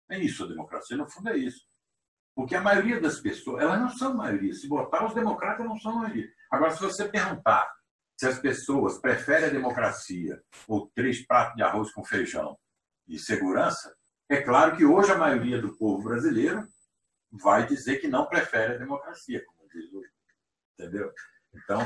É 0.10 0.20
isso 0.20 0.44
a 0.44 0.48
democracia, 0.48 0.98
no 0.98 1.10
fundo 1.10 1.30
é 1.30 1.38
isso. 1.38 1.66
Porque 2.36 2.56
a 2.56 2.62
maioria 2.62 3.00
das 3.00 3.20
pessoas, 3.20 3.62
elas 3.62 3.80
não 3.80 3.90
são 3.90 4.14
maioria. 4.14 4.54
Se 4.54 4.68
botar, 4.68 5.06
os 5.06 5.14
democratas 5.14 5.66
não 5.66 5.78
são 5.78 5.96
maioria. 5.96 6.30
Agora, 6.50 6.72
se 6.72 6.82
você 6.82 7.08
perguntar 7.08 7.72
se 8.18 8.28
as 8.28 8.40
pessoas 8.40 9.00
preferem 9.00 9.50
a 9.50 9.52
democracia 9.52 10.42
ou 10.68 10.92
três 10.94 11.26
pratos 11.26 11.56
de 11.56 11.64
arroz 11.64 11.92
com 11.92 12.04
feijão 12.04 12.58
e 13.08 13.18
segurança, 13.18 13.96
é 14.30 14.42
claro 14.42 14.78
que 14.78 14.86
hoje 14.86 15.12
a 15.12 15.18
maioria 15.18 15.60
do 15.60 15.76
povo 15.76 16.04
brasileiro 16.04 16.68
vai 17.32 17.66
dizer 17.66 17.98
que 17.98 18.08
não 18.08 18.28
prefere 18.28 18.76
a 18.76 18.78
democracia, 18.78 19.44
como 19.46 19.68
diz 19.70 19.92
hoje. 19.92 20.10
Entendeu? 20.74 21.14
Então, 21.54 21.82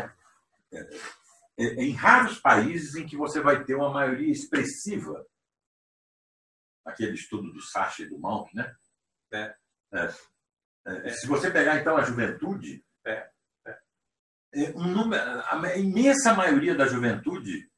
é, 0.74 0.80
é, 1.58 1.66
é 1.66 1.84
em 1.84 1.92
raros 1.92 2.40
países 2.40 2.96
em 2.96 3.06
que 3.06 3.18
você 3.18 3.42
vai 3.42 3.64
ter 3.64 3.76
uma 3.76 3.90
maioria 3.92 4.32
expressiva, 4.32 5.26
aquele 6.86 7.14
estudo 7.14 7.52
do 7.52 7.62
Sacha 7.62 8.04
e 8.04 8.10
do 8.10 8.20
Monk, 8.20 8.56
né? 8.56 8.76
É. 9.34 9.56
É. 9.94 10.14
É, 10.88 11.10
se 11.10 11.26
você 11.26 11.50
pegar 11.50 11.80
então 11.80 11.98
a 11.98 12.04
juventude, 12.04 12.86
É. 13.06 13.32
é 13.66 14.70
um 14.76 14.88
número, 14.88 15.24
a 15.24 15.78
imensa 15.78 16.34
maioria 16.34 16.76
da 16.76 16.86
juventude 16.88 17.70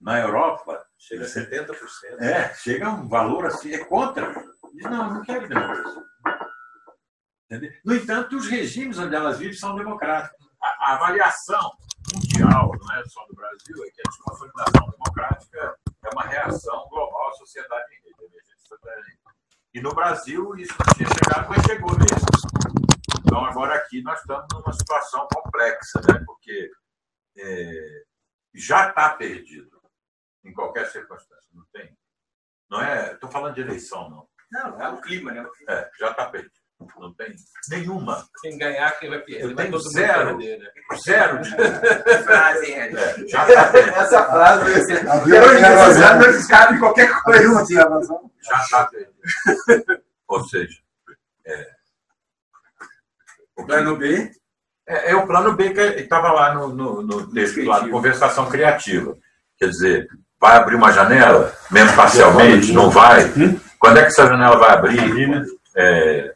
na 0.00 0.18
Europa 0.18 0.84
Chega 0.98 1.24
a 1.24 1.28
70%. 1.28 2.20
é, 2.20 2.54
chega 2.54 2.86
a 2.86 2.90
um 2.92 3.08
valor 3.08 3.46
assim, 3.46 3.72
é 3.72 3.84
contra. 3.84 4.32
Diz, 4.74 4.84
não, 4.84 5.14
não 5.14 5.22
quero 5.22 5.48
democracia. 5.48 6.04
Entendeu? 7.50 7.72
No 7.84 7.96
entanto, 7.96 8.36
os 8.36 8.46
regimes 8.46 8.96
onde 8.96 9.14
elas 9.14 9.38
vivem 9.38 9.54
são 9.54 9.74
democráticos. 9.74 10.48
A, 10.62 10.92
a 10.92 10.94
avaliação 10.94 11.72
mundial, 12.14 12.70
não 12.80 12.94
é 12.94 13.04
só 13.06 13.26
do 13.26 13.34
Brasil, 13.34 13.84
é 13.84 13.90
que 13.90 14.00
a 14.06 14.08
desconsolidação 14.08 14.90
democrática 14.90 15.76
é 16.04 16.08
uma 16.12 16.22
reação 16.22 16.86
global 16.88 17.30
à 17.30 17.32
sociedade 17.32 17.92
em 17.92 17.96
rede, 18.06 18.14
à 18.20 18.24
emergência 18.24 18.58
societária 18.58 19.00
em 19.00 19.04
rede. 19.04 19.20
E 19.74 19.80
no 19.80 19.94
Brasil 19.94 20.56
isso 20.56 20.74
não 20.78 20.94
tinha 20.94 21.08
chegado, 21.08 21.48
mas 21.48 21.64
chegou 21.64 21.90
mesmo. 21.98 23.20
Então 23.24 23.44
agora 23.44 23.74
aqui 23.74 24.00
nós 24.02 24.20
estamos 24.20 24.46
numa 24.52 24.72
situação 24.72 25.26
complexa, 25.32 26.00
né? 26.08 26.22
porque 26.24 26.70
é, 27.36 28.04
já 28.54 28.90
está 28.90 29.10
perdido 29.10 29.80
em 30.44 30.52
qualquer 30.52 30.86
circunstância, 30.86 31.50
não 31.52 31.64
tem. 31.72 31.96
Não 32.70 32.80
é, 32.80 33.14
estou 33.14 33.28
falando 33.28 33.54
de 33.54 33.60
eleição, 33.60 34.08
não. 34.08 34.28
Não, 34.52 34.80
é 34.80 34.88
o 34.88 35.00
clima, 35.00 35.32
né? 35.32 35.44
É, 35.68 35.90
já 35.98 36.10
está 36.10 36.28
perdido. 36.28 36.59
Não 36.98 37.12
tem 37.12 37.34
nenhuma. 37.68 38.26
Quem 38.40 38.56
ganhar, 38.56 38.90
quem 38.98 39.10
vai 39.10 39.18
perder. 39.18 39.44
Eu 39.44 39.54
Vai 39.54 39.66
tenho 39.66 39.78
zero. 39.80 40.38
perder, 40.38 40.58
né? 40.58 40.68
Zero 41.04 41.38
de. 41.42 41.50
Frase, 42.24 42.72
é. 42.72 42.92
É, 42.92 43.26
já 43.28 43.44
perdido. 43.44 43.94
Essa 43.96 44.24
frase 44.24 44.70
vai 44.70 44.82
ser. 44.82 45.04
Não 45.04 46.48
cabe 46.48 46.76
em 46.76 46.78
qualquer 46.78 47.22
coisa. 47.22 47.64
Já 48.40 48.62
está 48.62 48.86
perdido. 48.86 49.12
Ou 50.28 50.44
seja, 50.44 50.78
é, 51.46 51.66
o 53.56 53.66
Plano 53.66 53.96
B. 53.96 54.32
É, 54.86 55.12
é 55.12 55.16
o 55.16 55.24
plano 55.24 55.54
B 55.54 55.70
que 55.72 55.80
estava 55.80 56.32
lá 56.32 56.52
no, 56.52 56.68
no, 56.68 57.02
no 57.02 57.30
texto 57.32 57.62
lá 57.64 57.78
de 57.78 57.90
conversação 57.90 58.48
criativa. 58.50 59.16
Quer 59.56 59.68
dizer, 59.68 60.08
vai 60.40 60.56
abrir 60.56 60.74
uma 60.74 60.90
janela, 60.90 61.54
mesmo 61.70 61.94
parcialmente, 61.94 62.72
não 62.72 62.90
vai? 62.90 63.22
Quando 63.78 63.98
é 63.98 64.02
que 64.02 64.08
essa 64.08 64.26
janela 64.26 64.58
vai 64.58 64.70
abrir? 64.70 65.44
É, 65.76 66.34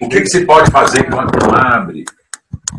o 0.00 0.08
que, 0.08 0.20
que 0.20 0.28
se 0.28 0.44
pode 0.44 0.70
fazer 0.70 1.06
enquanto 1.06 1.38
não 1.38 1.54
abre? 1.54 2.04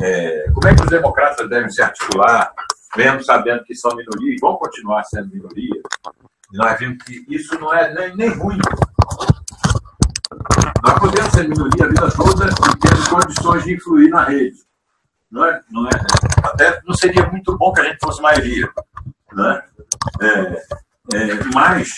É, 0.01 0.51
como 0.53 0.67
é 0.67 0.75
que 0.75 0.83
os 0.83 0.89
democratas 0.89 1.49
devem 1.49 1.69
se 1.69 1.81
articular, 1.81 2.51
mesmo 2.95 3.23
sabendo 3.23 3.63
que 3.63 3.75
são 3.75 3.95
minoria 3.95 4.35
e 4.35 4.39
vão 4.39 4.55
continuar 4.55 5.03
sendo 5.03 5.33
minoria? 5.33 5.81
E 6.53 6.57
nós 6.57 6.77
vimos 6.79 7.03
que 7.03 7.25
isso 7.29 7.59
não 7.59 7.73
é 7.73 7.93
nem, 7.93 8.15
nem 8.15 8.29
ruim. 8.29 8.57
Nós 10.83 10.99
podemos 10.99 11.31
ser 11.31 11.47
minoria 11.47 11.85
a 11.85 11.87
vida 11.87 12.11
toda 12.11 12.45
e 12.45 12.79
temos 12.79 13.07
condições 13.07 13.63
de 13.63 13.73
influir 13.73 14.09
na 14.09 14.23
rede. 14.23 14.57
Não 15.29 15.45
é, 15.45 15.61
não 15.69 15.87
é, 15.87 15.91
até 16.43 16.81
não 16.85 16.95
seria 16.95 17.25
muito 17.27 17.57
bom 17.57 17.73
que 17.73 17.81
a 17.81 17.83
gente 17.85 17.99
fosse 17.99 18.21
maioria. 18.21 18.69
Né? 19.33 19.63
É, 20.21 21.17
é, 21.17 21.43
mas 21.53 21.89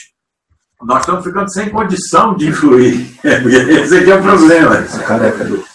nós 0.82 1.02
estamos 1.02 1.24
ficando 1.24 1.52
sem 1.52 1.70
condição 1.70 2.36
de 2.36 2.48
influir. 2.48 3.20
Esse 3.24 3.98
aqui 3.98 4.12
é 4.12 4.16
o 4.16 4.22
problema. 4.22 4.76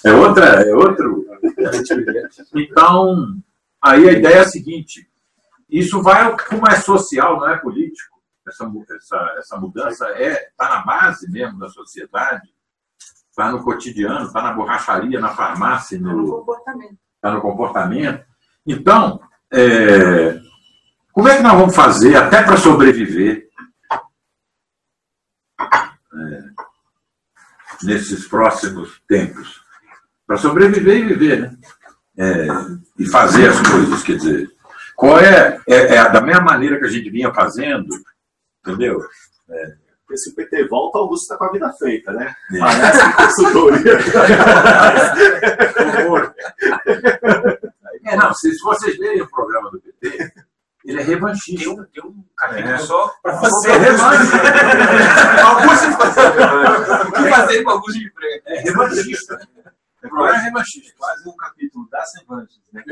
É, 0.02 0.12
outra, 0.12 0.44
é 0.62 0.74
outro. 0.74 1.26
Então, 2.54 3.36
aí 3.82 4.08
a 4.08 4.12
ideia 4.12 4.36
é 4.36 4.40
a 4.40 4.48
seguinte: 4.48 5.06
isso 5.68 6.02
vai, 6.02 6.34
como 6.48 6.66
é 6.68 6.76
social, 6.76 7.38
não 7.38 7.48
é 7.48 7.56
político. 7.58 8.14
Essa, 8.46 8.70
essa, 8.96 9.34
essa 9.38 9.56
mudança 9.58 10.06
é 10.08 10.48
está 10.50 10.68
na 10.68 10.84
base 10.84 11.30
mesmo 11.30 11.58
da 11.58 11.68
sociedade, 11.68 12.48
está 13.30 13.50
no 13.50 13.62
cotidiano, 13.62 14.26
está 14.26 14.42
na 14.42 14.52
borracharia, 14.52 15.18
na 15.18 15.30
farmácia, 15.30 15.98
no 15.98 16.14
no, 16.14 16.28
comportamento. 16.28 16.98
está 17.16 17.32
no 17.32 17.40
comportamento. 17.40 18.24
Então, 18.66 19.20
é, 19.50 20.38
como 21.12 21.28
é 21.28 21.36
que 21.36 21.42
nós 21.42 21.54
vamos 21.54 21.74
fazer 21.74 22.16
até 22.16 22.42
para 22.42 22.56
sobreviver 22.56 23.48
nesses 27.82 28.28
próximos 28.28 29.00
tempos? 29.08 29.62
Para 30.26 30.38
sobreviver 30.38 30.98
e 30.98 31.04
viver, 31.04 31.40
né? 31.40 31.56
É, 32.16 32.46
e 32.98 33.06
fazer 33.06 33.48
as 33.48 33.60
coisas, 33.60 34.02
quer 34.02 34.16
dizer. 34.16 34.50
Qual 34.96 35.18
é, 35.18 35.60
é, 35.66 35.96
é 35.96 36.10
da 36.10 36.20
mesma 36.20 36.42
maneira 36.42 36.78
que 36.78 36.84
a 36.84 36.88
gente 36.88 37.10
vinha 37.10 37.34
fazendo, 37.34 37.88
entendeu? 38.60 39.00
Porque 40.06 40.18
se 40.18 40.30
o 40.30 40.34
PT 40.34 40.68
volta, 40.68 40.98
o 40.98 41.02
Augusto 41.02 41.22
está 41.22 41.36
com 41.36 41.44
a 41.44 41.52
vida 41.52 41.72
feita, 41.72 42.12
né? 42.12 42.34
É. 42.52 42.58
Parece 42.58 43.12
consultoria. 43.14 43.98
Horror. 46.06 46.34
É, 48.04 48.16
não, 48.16 48.34
se, 48.34 48.52
se 48.52 48.62
vocês 48.62 48.98
lerem 48.98 49.22
o 49.22 49.30
programa 49.30 49.70
do 49.70 49.80
PT, 49.80 50.32
ele 50.84 51.00
é 51.00 51.02
revanchista. 51.02 51.64
Tem 51.64 51.72
um, 51.72 51.84
tem 51.86 52.04
um 52.04 52.24
capítulo 52.36 52.78
só. 52.80 53.08
Para 53.22 53.40
você 53.40 53.72
Sobre 53.72 53.90
revanche. 53.90 54.32
Augusto 55.42 55.92
fazer. 55.96 56.24
O 57.08 57.12
que 57.12 57.30
fazer 57.30 57.62
com 57.62 57.70
Augusto 57.70 57.98
de 57.98 58.10
Freire? 58.12 58.42
É 58.46 58.60
revanchista. 58.60 59.48
O 60.04 60.08
problema 60.08 60.36
é 60.36 60.42
revanchista. 60.42 60.92
Quase 60.98 61.28
um 61.28 61.36
capítulo 61.36 61.88
das 61.90 62.12
revanches, 62.16 62.60
né? 62.72 62.82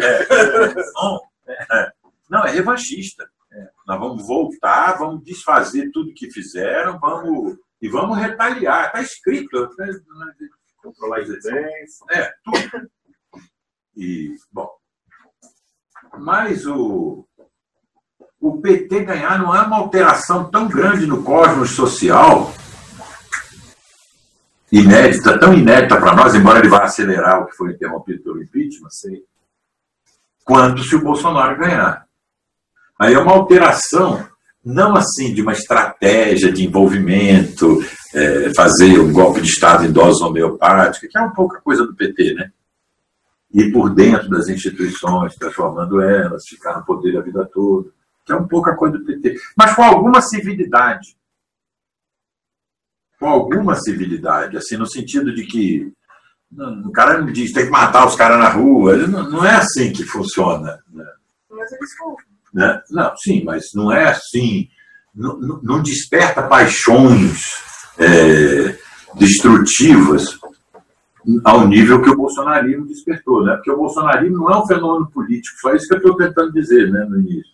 Não, 0.95 1.21
é, 1.47 1.93
não, 2.31 2.47
é 2.47 2.51
revanchista. 2.51 3.29
É, 3.53 3.69
Nós 3.87 4.01
vamos 4.01 4.27
voltar, 4.27 4.97
vamos 4.99 5.23
desfazer 5.23 5.91
tudo 5.93 6.15
que 6.15 6.31
fizeram, 6.31 6.99
vamos 6.99 7.59
e 7.81 7.89
vamos 7.89 8.17
retaliar. 8.17 8.87
Está 8.87 9.03
escrito. 9.03 9.69
né? 9.79 9.93
Controlar 10.83 11.19
a 11.19 11.21
evidência. 11.21 12.07
É, 12.11 12.33
tudo. 12.45 12.91
E, 13.95 14.35
bom. 14.51 14.71
Mas 16.19 16.67
o, 16.67 17.27
o 18.43 18.61
PT 18.61 19.05
ganhar 19.05 19.39
não 19.39 19.55
é 19.55 19.63
uma 19.63 19.77
alteração 19.77 20.51
tão 20.51 20.67
grande 20.67 21.07
no 21.07 21.23
cosmos 21.23 21.71
social, 21.71 22.53
inédita, 24.71 25.39
tão 25.39 25.55
inédita 25.55 25.97
para 25.97 26.13
nós, 26.13 26.35
embora 26.35 26.59
ele 26.59 26.69
vá 26.69 26.83
acelerar 26.83 27.41
o 27.41 27.47
que 27.47 27.57
foi 27.57 27.71
interrompido 27.71 28.25
pelo 28.25 28.43
impeachment, 28.43 28.91
sei, 28.91 29.23
quanto 30.45 30.83
se 30.83 30.97
o 30.97 31.05
Bolsonaro 31.05 31.57
ganhar. 31.57 32.05
Aí 32.99 33.15
é 33.15 33.19
uma 33.19 33.33
alteração, 33.33 34.27
não 34.65 34.97
assim 34.97 35.33
de 35.33 35.41
uma 35.41 35.53
estratégia 35.53 36.51
de 36.51 36.67
envolvimento, 36.67 37.79
é, 38.13 38.53
fazer 38.57 38.99
um 38.99 39.13
golpe 39.13 39.41
de 39.41 39.49
Estado 39.49 39.85
em 39.87 39.93
dose 39.93 40.21
homeopática, 40.21 41.07
que 41.09 41.17
é 41.17 41.23
um 41.23 41.33
pouco 41.33 41.55
a 41.55 41.61
coisa 41.61 41.87
do 41.87 41.95
PT, 41.95 42.35
né? 42.35 42.51
Ir 43.55 43.71
por 43.71 43.95
dentro 43.95 44.29
das 44.31 44.49
instituições, 44.49 45.37
transformando 45.37 46.01
elas, 46.01 46.43
ficar 46.49 46.79
no 46.79 46.85
poder 46.85 47.19
a 47.19 47.21
vida 47.21 47.49
toda, 47.53 47.91
que 48.25 48.33
é 48.33 48.37
um 48.37 48.47
pouco 48.47 48.71
a 48.71 48.77
coisa 48.77 48.99
do 48.99 49.05
PT. 49.05 49.37
Mas 49.57 49.75
com 49.75 49.83
alguma 49.83 50.21
civilidade. 50.21 51.17
Com 53.19 53.29
alguma 53.29 53.75
civilidade, 53.77 54.57
assim, 54.57 54.77
no 54.77 54.87
sentido 54.87 55.35
de 55.35 55.45
que 55.47 55.93
não, 56.51 56.83
o 56.83 56.93
cara 56.93 57.19
não 57.19 57.33
diz 57.33 57.53
tem 57.53 57.65
que 57.65 57.71
matar 57.71 58.07
os 58.07 58.15
caras 58.15 58.39
na 58.39 58.49
rua, 58.49 58.97
não, 59.07 59.31
não 59.31 59.45
é 59.45 59.55
assim 59.55 59.93
que 59.93 60.05
funciona. 60.05 60.83
Né? 60.93 61.07
Mas 61.51 61.73
eles 61.73 61.91
né? 62.53 62.83
Não, 62.91 63.17
sim, 63.17 63.43
mas 63.45 63.71
não 63.75 63.91
é 63.91 64.11
assim. 64.11 64.69
Não, 65.15 65.39
não- 65.39 65.83
desperta 65.83 66.43
paixões 66.43 67.43
é, 67.99 68.79
destrutivas 69.15 70.39
ao 71.45 71.67
nível 71.69 72.03
que 72.03 72.11
o 72.11 72.17
bolsonarismo 72.17 72.87
despertou, 72.87 73.45
né? 73.45 73.55
Porque 73.57 73.71
o 73.71 73.77
bolsonarismo 73.77 74.39
não 74.39 74.51
é 74.51 74.59
um 74.59 74.67
fenômeno 74.67 75.11
político, 75.11 75.61
foi 75.61 75.77
isso 75.77 75.87
que 75.87 75.95
eu 75.95 75.99
estou 75.99 76.17
tentando 76.17 76.53
dizer, 76.53 76.91
né, 76.91 77.05
no 77.05 77.21
início. 77.21 77.52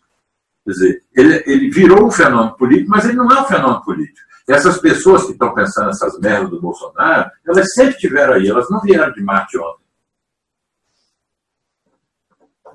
Quer 0.68 0.72
dizer, 0.72 1.02
ele, 1.16 1.42
ele 1.46 1.70
virou 1.70 2.06
um 2.06 2.10
fenômeno 2.10 2.54
político, 2.54 2.90
mas 2.90 3.06
ele 3.06 3.16
não 3.16 3.26
é 3.30 3.40
um 3.40 3.46
fenômeno 3.46 3.82
político. 3.82 4.28
Essas 4.46 4.78
pessoas 4.78 5.24
que 5.24 5.32
estão 5.32 5.54
pensando 5.54 5.88
essas 5.88 6.18
merdas 6.20 6.50
do 6.50 6.60
Bolsonaro, 6.60 7.30
elas 7.46 7.72
sempre 7.72 7.94
estiveram 7.94 8.34
aí, 8.34 8.46
elas 8.46 8.68
não 8.68 8.78
vieram 8.82 9.10
de 9.10 9.22
Marte 9.22 9.56
ontem. 9.56 9.84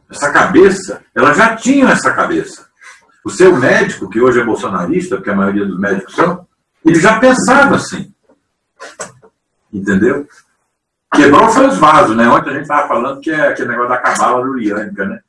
Essa 0.09 0.31
cabeça, 0.31 1.03
elas 1.13 1.37
já 1.37 1.55
tinham 1.55 1.87
essa 1.87 2.11
cabeça. 2.11 2.67
O 3.23 3.29
seu 3.29 3.55
médico, 3.55 4.09
que 4.09 4.19
hoje 4.19 4.39
é 4.39 4.43
bolsonarista, 4.43 5.17
porque 5.17 5.29
a 5.29 5.35
maioria 5.35 5.65
dos 5.67 5.79
médicos 5.79 6.15
são, 6.15 6.47
ele 6.83 6.99
já 6.99 7.19
pensava 7.19 7.75
assim. 7.75 8.11
Entendeu? 9.71 10.27
Quebrou 11.13 11.47
foi 11.49 11.67
os 11.67 11.77
vasos, 11.77 12.15
né? 12.15 12.27
Ontem 12.27 12.49
a 12.49 12.53
gente 12.53 12.63
estava 12.63 12.87
falando 12.87 13.21
que 13.21 13.29
é 13.29 13.49
aquele 13.49 13.69
negócio 13.69 13.89
da 13.89 13.99
cabala 13.99 14.43
luriânica, 14.43 15.05
né? 15.05 15.21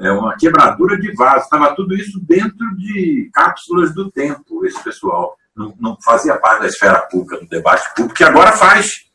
É 0.00 0.10
uma 0.10 0.34
quebradura 0.36 0.98
de 0.98 1.12
vaso. 1.14 1.44
Estava 1.44 1.74
tudo 1.74 1.94
isso 1.94 2.18
dentro 2.24 2.74
de 2.76 3.30
cápsulas 3.34 3.94
do 3.94 4.10
tempo, 4.10 4.64
esse 4.64 4.82
pessoal. 4.82 5.36
Não, 5.54 5.76
não 5.78 5.96
fazia 6.02 6.38
parte 6.38 6.62
da 6.62 6.68
esfera 6.68 7.00
pública, 7.02 7.38
do 7.38 7.46
debate 7.46 7.86
público, 7.94 8.14
que 8.14 8.24
agora 8.24 8.52
faz. 8.52 9.10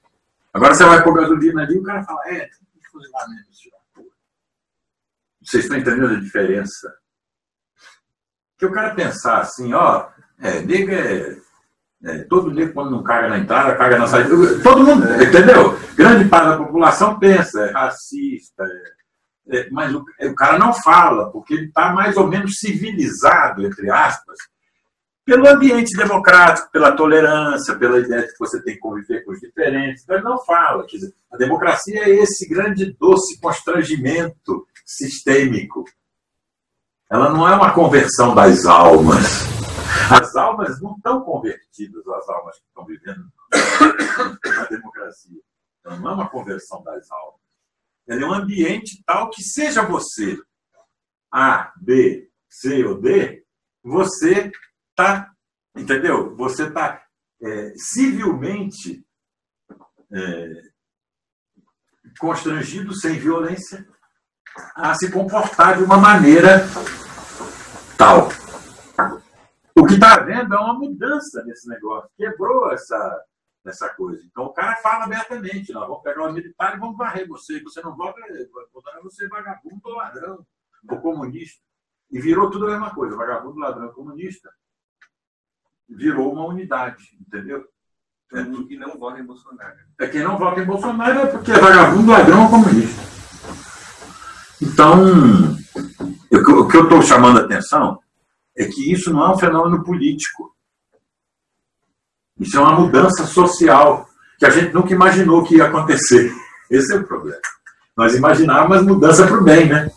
Agora 0.54 0.76
você 0.76 0.86
vai 0.86 1.04
pôr 1.04 1.16
gasolina 1.16 1.64
ali 1.64 1.76
e 1.76 1.80
o 1.80 1.84
cara 1.84 2.04
fala, 2.04 2.22
é, 2.28 2.40
tem 2.40 2.50
que 2.82 2.90
puta. 3.96 4.10
Vocês 5.44 5.64
estão 5.64 5.78
entendendo 5.78 6.14
a 6.14 6.20
diferença? 6.20 6.94
Que 8.58 8.66
o 8.66 8.72
cara 8.72 8.94
pensar 8.94 9.40
assim, 9.40 9.74
ó, 9.74 10.08
é, 10.40 10.62
nega 10.62 10.94
é, 10.94 11.38
é, 12.04 12.18
todo 12.26 12.52
negro 12.52 12.74
quando 12.74 12.92
não 12.92 13.04
caga 13.04 13.28
na 13.28 13.40
entrada, 13.40 13.76
caga 13.76 13.98
na 13.98 14.08
saída. 14.08 14.30
Todo 14.62 14.86
mundo, 14.86 15.06
entendeu? 15.22 15.78
Grande 15.96 16.30
parte 16.30 16.50
da 16.50 16.58
população 16.58 17.18
pensa, 17.18 17.66
é 17.66 17.72
racista, 17.72 18.64
é, 18.64 19.05
mas 19.72 19.94
o, 19.94 20.04
o 20.22 20.36
cara 20.36 20.58
não 20.58 20.74
fala, 20.74 21.30
porque 21.32 21.54
ele 21.54 21.66
está 21.66 21.94
mais 21.94 22.18
ou 22.18 22.28
menos 22.28 22.60
civilizado, 22.60 23.66
entre 23.66 23.90
aspas, 23.92 24.38
pelo 25.26 25.48
ambiente 25.48 25.98
democrático, 25.98 26.72
pela 26.72 26.92
tolerância, 26.92 27.76
pela 27.76 28.00
ideia 28.00 28.22
de 28.22 28.32
que 28.32 28.40
você 28.40 28.62
tem 28.62 28.76
que 28.76 28.80
conviver 28.80 29.26
com 29.26 29.32
os 29.32 29.40
diferentes. 29.40 30.04
Então 30.04 30.18
ele 30.18 30.26
não 30.26 30.38
fala. 30.46 30.86
Dizer, 30.86 31.14
a 31.32 31.38
democracia 31.38 32.04
é 32.04 32.10
esse 32.10 32.48
grande 32.48 32.96
doce 33.00 33.40
constrangimento 33.40 34.68
sistêmico. 34.86 35.84
Ela 37.10 37.32
não 37.32 37.48
é 37.48 37.56
uma 37.56 37.74
conversão 37.74 38.36
das 38.36 38.66
almas. 38.66 39.44
As 40.12 40.36
almas 40.36 40.80
não 40.80 40.96
estão 40.96 41.22
convertidas, 41.22 42.08
as 42.08 42.30
almas 42.30 42.58
que 42.58 42.66
estão 42.68 42.86
vivendo 42.86 43.26
na 44.46 44.66
democracia. 44.66 45.42
Ela 45.84 45.98
não 45.98 46.12
é 46.12 46.14
uma 46.14 46.30
conversão 46.30 46.84
das 46.84 47.10
almas. 47.12 47.45
Ela 48.08 48.22
é 48.22 48.26
um 48.26 48.34
ambiente 48.34 49.02
tal 49.06 49.30
que 49.30 49.42
seja 49.42 49.86
você 49.86 50.38
A, 51.32 51.74
B, 51.78 52.30
C 52.50 52.84
ou 52.86 53.02
D, 53.02 53.44
você 53.84 54.52
está, 54.92 55.32
entendeu? 55.76 56.36
Você 56.36 56.68
está 56.68 57.04
civilmente 57.76 59.06
é, 60.12 60.62
constrangido, 62.20 62.96
sem 62.96 63.20
violência, 63.20 63.88
a 64.76 64.94
se 64.96 65.12
comportar 65.12 65.78
de 65.78 65.84
uma 65.84 65.98
maneira 65.98 66.62
tal. 67.98 68.30
O 69.78 69.86
que 69.86 69.96
está 69.96 70.16
havendo 70.16 70.56
é 70.56 70.58
uma 70.58 70.80
mudança 70.80 71.44
nesse 71.44 71.68
negócio. 71.68 72.10
Quebrou 72.18 72.72
essa, 72.72 73.26
essa 73.70 73.90
coisa. 73.90 74.24
Então 74.26 74.46
o 74.46 74.54
cara 74.54 74.76
fala 74.78 75.06
abertamente: 75.06 75.74
nós 75.74 75.88
vamos 75.88 76.04
pegar 76.04 76.28
os 76.28 76.34
militares 76.34 76.78
e 76.78 76.80
vamos 76.80 76.98
varrer 76.98 77.28
você. 77.28 77.62
Você 77.64 77.82
não 77.82 77.96
vota, 77.96 78.20
votar 78.74 79.02
você 79.02 79.26
é 79.26 79.28
vagabundo 79.30 79.82
ou 79.84 79.96
ladrão, 79.96 80.46
ou 80.90 81.02
comunista. 81.02 81.62
E 82.12 82.20
virou 82.20 82.50
tudo 82.50 82.68
a 82.68 82.72
mesma 82.72 82.94
coisa: 82.94 83.16
vagabundo, 83.16 83.60
ladrão, 83.60 83.92
comunista. 83.94 84.50
Virou 85.88 86.34
uma 86.34 86.46
unidade, 86.46 87.04
entendeu? 87.20 87.66
Todo 88.30 88.46
mundo 88.50 88.68
que 88.68 88.76
não 88.78 88.98
vota 88.98 89.20
em 89.20 89.24
Bolsonaro. 89.26 89.78
É 90.00 90.08
quem 90.08 90.24
não 90.24 90.38
vota 90.38 90.60
em 90.60 90.66
Bolsonaro 90.66 91.20
é 91.20 91.26
porque 91.28 91.52
é 91.52 91.60
vagabundo, 91.60 92.12
ladrão 92.12 92.44
ou 92.44 92.50
comunista. 92.50 93.02
Então, 94.62 95.06
eu- 96.32 96.60
o 96.60 96.68
que 96.68 96.78
eu 96.78 96.84
estou 96.84 97.02
chamando 97.04 97.40
a 97.40 97.44
atenção 97.44 98.00
é 98.58 98.66
que 98.66 98.92
isso 98.92 99.14
não 99.14 99.26
é 99.26 99.32
um 99.36 99.38
fenômeno 99.38 99.84
político. 99.84 100.55
Isso 102.40 102.58
é 102.58 102.60
uma 102.60 102.80
mudança 102.80 103.26
social 103.26 104.08
que 104.38 104.46
a 104.46 104.50
gente 104.50 104.74
nunca 104.74 104.94
imaginou 104.94 105.44
que 105.44 105.56
ia 105.58 105.66
acontecer. 105.66 106.32
Esse 106.70 106.94
é 106.94 106.98
o 106.98 107.04
problema. 107.04 107.40
Nós 107.96 108.14
imaginávamos 108.16 108.86
mudança 108.86 109.26
para 109.26 109.38
o 109.38 109.44
bem, 109.44 109.70
né? 109.70 109.90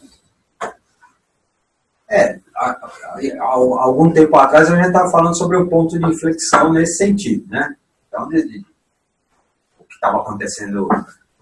É, 2.10 2.38
há, 2.56 2.70
há- 2.70 3.82
algum 3.82 4.10
tempo 4.12 4.36
atrás 4.36 4.70
a 4.70 4.76
gente 4.76 4.86
estava 4.86 5.10
falando 5.10 5.36
sobre 5.36 5.56
o 5.56 5.68
ponto 5.68 5.98
de 5.98 6.06
inflexão 6.06 6.72
nesse 6.72 6.96
sentido, 6.96 7.44
né? 7.50 7.74
Então, 8.08 8.28
de- 8.28 8.46
de- 8.48 8.64
o 9.78 9.84
que 9.84 9.94
estava 9.94 10.18
acontecendo 10.18 10.88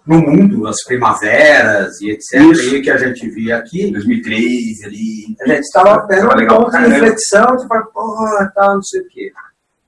no 0.06 0.18
mundo, 0.18 0.66
as 0.66 0.82
primaveras 0.84 2.00
e 2.00 2.10
etc. 2.10 2.40
E 2.74 2.80
que 2.82 2.90
a 2.90 2.96
gente 2.96 3.28
via 3.30 3.58
aqui. 3.58 3.92
2003 3.92 4.82
ali. 4.84 5.36
A 5.40 5.48
gente 5.48 5.60
estava 5.60 6.06
Tava 6.06 6.42
um 6.42 6.46
ponto 6.46 6.70
de 6.70 6.86
inflexão, 6.88 7.56
tipo, 7.56 7.92
porra, 7.92 8.52
tal, 8.54 8.74
não 8.76 8.82
sei 8.82 9.00
o 9.02 9.08
quê. 9.08 9.32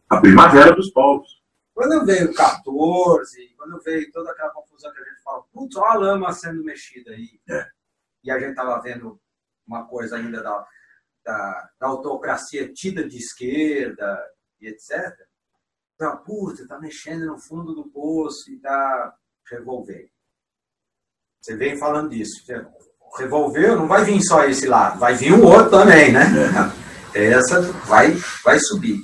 A 0.09 0.21
primavera 0.21 0.75
dos 0.75 0.91
povos. 0.91 1.39
Quando 1.75 2.05
veio 2.05 2.31
o 2.31 2.35
14, 2.35 3.55
quando 3.57 3.81
veio 3.83 4.11
toda 4.11 4.33
aquela 4.33 4.51
confusão 4.51 4.93
que 4.93 5.01
a 5.01 5.05
gente 5.05 5.23
fala, 5.23 5.45
putz, 5.53 5.77
olha 5.77 5.91
a 5.91 5.95
lama 5.95 6.33
sendo 6.33 6.65
mexida 6.65 7.13
aí. 7.13 7.41
É. 7.49 7.67
E 8.25 8.31
a 8.31 8.39
gente 8.39 8.51
estava 8.51 8.81
vendo 8.81 9.21
uma 9.67 9.87
coisa 9.87 10.17
ainda 10.17 10.43
da, 10.43 10.67
da, 11.25 11.71
da 11.79 11.87
autocracia 11.87 12.73
tida 12.73 13.07
de 13.07 13.19
esquerda 13.19 14.19
e 14.61 14.67
etc. 14.67 15.15
Então, 15.95 16.17
putz, 16.19 16.67
tá 16.67 16.81
mexendo 16.81 17.27
no 17.27 17.39
fundo 17.39 17.75
do 17.75 17.89
poço 17.89 18.51
e 18.51 18.59
tá 18.59 19.15
revolvendo. 19.51 20.09
Você 21.41 21.57
vem 21.57 21.79
falando 21.79 22.11
disso. 22.11 22.45
Revolveu, 23.17 23.77
não 23.77 23.87
vai 23.87 24.05
vir 24.05 24.21
só 24.23 24.45
esse 24.45 24.67
lado, 24.67 24.99
vai 24.99 25.15
vir 25.15 25.33
o 25.33 25.45
outro 25.45 25.71
também, 25.71 26.13
né? 26.13 26.25
Essa 27.15 27.61
vai, 27.63 28.13
vai 28.45 28.59
subir. 28.59 29.01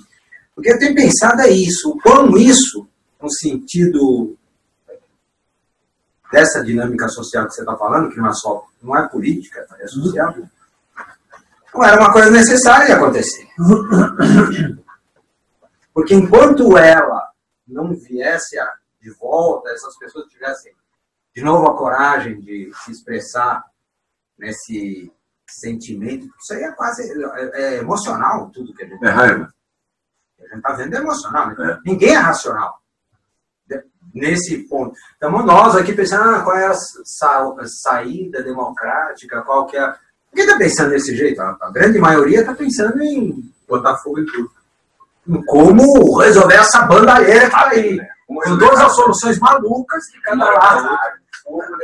Porque 0.55 0.73
eu 0.73 0.79
tenho 0.79 0.95
pensado 0.95 1.41
é 1.43 1.51
isso, 1.51 1.91
o 1.91 2.01
quão 2.01 2.37
isso, 2.37 2.87
no 3.21 3.31
sentido 3.31 4.37
dessa 6.31 6.63
dinâmica 6.65 7.09
social 7.09 7.47
que 7.47 7.55
você 7.55 7.61
está 7.63 7.77
falando, 7.77 8.11
que 8.11 8.19
não 8.19 8.29
é 8.29 8.33
só, 8.33 8.65
não 8.83 8.97
é 8.97 9.09
política, 9.09 9.67
é 9.79 9.87
social, 9.87 10.35
Não 11.73 11.85
era 11.85 12.01
uma 12.01 12.13
coisa 12.13 12.31
necessária 12.31 12.87
de 12.87 12.93
acontecer. 12.93 13.49
Porque 15.93 16.15
enquanto 16.15 16.77
ela 16.77 17.31
não 17.67 17.95
viesse 17.95 18.57
de 19.01 19.11
volta, 19.13 19.71
essas 19.71 19.97
pessoas 19.97 20.27
tivessem 20.27 20.73
de 21.35 21.43
novo 21.43 21.69
a 21.69 21.77
coragem 21.77 22.41
de 22.41 22.71
se 22.85 22.91
expressar 22.91 23.65
nesse 24.39 25.13
sentimento, 25.49 26.27
isso 26.41 26.53
aí 26.53 26.63
é 26.63 26.73
quase 26.73 27.03
é, 27.03 27.63
é 27.63 27.79
emocional, 27.79 28.51
tudo 28.51 28.75
que 28.75 28.83
a 28.83 28.89
gente 28.89 29.05
É 29.05 29.11
raiva. 29.11 29.54
A 30.41 30.43
gente 30.43 30.57
está 30.57 30.73
vendo 30.73 30.95
é 30.95 30.99
emocional. 30.99 31.49
né? 31.57 31.79
Ninguém 31.85 32.15
é 32.15 32.19
racional 32.19 32.81
nesse 34.13 34.59
ponto. 34.69 34.95
Estamos 35.15 35.45
nós 35.45 35.75
aqui 35.75 35.93
pensando 35.93 36.31
ah, 36.37 36.43
qual 36.43 36.57
é 36.57 36.67
a 36.67 36.75
sa- 36.75 37.57
saída 37.83 38.43
democrática, 38.45 39.43
qual 39.43 39.67
que 39.67 39.77
é. 39.77 39.93
Ninguém 40.33 40.47
está 40.47 40.57
pensando 40.59 40.91
desse 40.91 41.17
jeito. 41.17 41.41
A, 41.41 41.57
a 41.61 41.71
grande 41.73 41.99
maioria 41.99 42.41
está 42.41 42.55
pensando 42.55 43.03
em 43.03 43.53
botar 43.67 43.97
fogo 43.97 44.21
em 44.21 44.27
tudo. 44.27 44.51
Em 45.27 45.45
como 45.47 46.19
resolver 46.21 46.55
essa 46.55 46.83
bandalheira 46.83 47.41
que 47.41 47.47
está 47.47 47.69
aí. 47.71 48.01
Com 48.27 48.59
todas 48.59 48.81
as 48.81 48.95
soluções 48.95 49.39
malucas 49.41 50.07
que 50.11 50.21
cada 50.21 50.45
lado. 50.49 50.97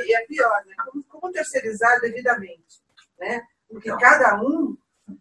E 0.06 0.14
é 0.14 0.24
pior, 0.26 0.62
né? 0.66 0.74
Como, 0.86 1.04
como 1.08 1.32
terceirizar 1.32 2.00
devidamente, 2.00 2.80
né? 3.18 3.42
Porque 3.68 3.88
Então. 3.88 3.98
cada 4.00 4.40
um, 4.40 4.76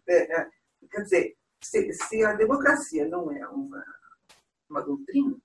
é, 0.08 0.40
é, 0.40 0.46
quer 0.90 1.02
dizer, 1.02 1.34
se, 1.60 1.92
se 1.92 2.24
a 2.24 2.34
democracia 2.34 3.08
não 3.08 3.30
é 3.30 3.46
uma, 3.48 3.84
uma 4.68 4.82
doutrina, 4.82 5.36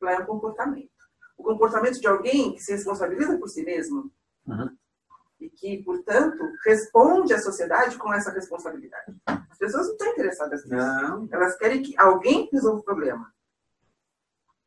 ela 0.00 0.12
é 0.12 0.18
um 0.18 0.26
comportamento. 0.26 0.90
O 1.36 1.44
comportamento 1.44 2.00
de 2.00 2.06
alguém 2.06 2.54
que 2.54 2.62
se 2.62 2.72
responsabiliza 2.72 3.38
por 3.38 3.48
si 3.48 3.62
mesmo 3.64 4.10
e 5.40 5.48
que, 5.48 5.82
portanto, 5.84 6.42
responde 6.64 7.32
à 7.32 7.38
sociedade 7.38 7.96
com 7.96 8.12
essa 8.12 8.30
responsabilidade. 8.30 9.16
As 9.26 9.58
pessoas 9.58 9.86
não 9.86 9.92
estão 9.92 10.08
interessadas 10.08 10.64
nisso. 10.64 10.76
Não. 10.76 11.28
Elas 11.30 11.56
querem 11.56 11.82
que 11.82 11.98
alguém 11.98 12.48
resolva 12.52 12.80
o 12.80 12.84
problema. 12.84 13.32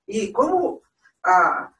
E 0.07 0.31
como 0.31 0.81
a, 1.23 1.73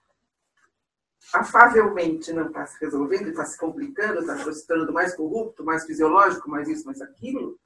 afavelmente 1.33 2.33
não 2.33 2.47
está 2.47 2.65
se 2.65 2.77
resolvendo, 2.83 3.29
está 3.29 3.45
se 3.45 3.57
complicando, 3.57 4.19
está 4.19 4.37
se 4.51 4.67
tornando 4.67 4.93
mais 4.93 5.15
corrupto, 5.15 5.63
mais 5.63 5.85
fisiológico, 5.85 6.49
mais 6.49 6.67
isso, 6.67 6.85
mais 6.85 7.01
aquilo, 7.01 7.57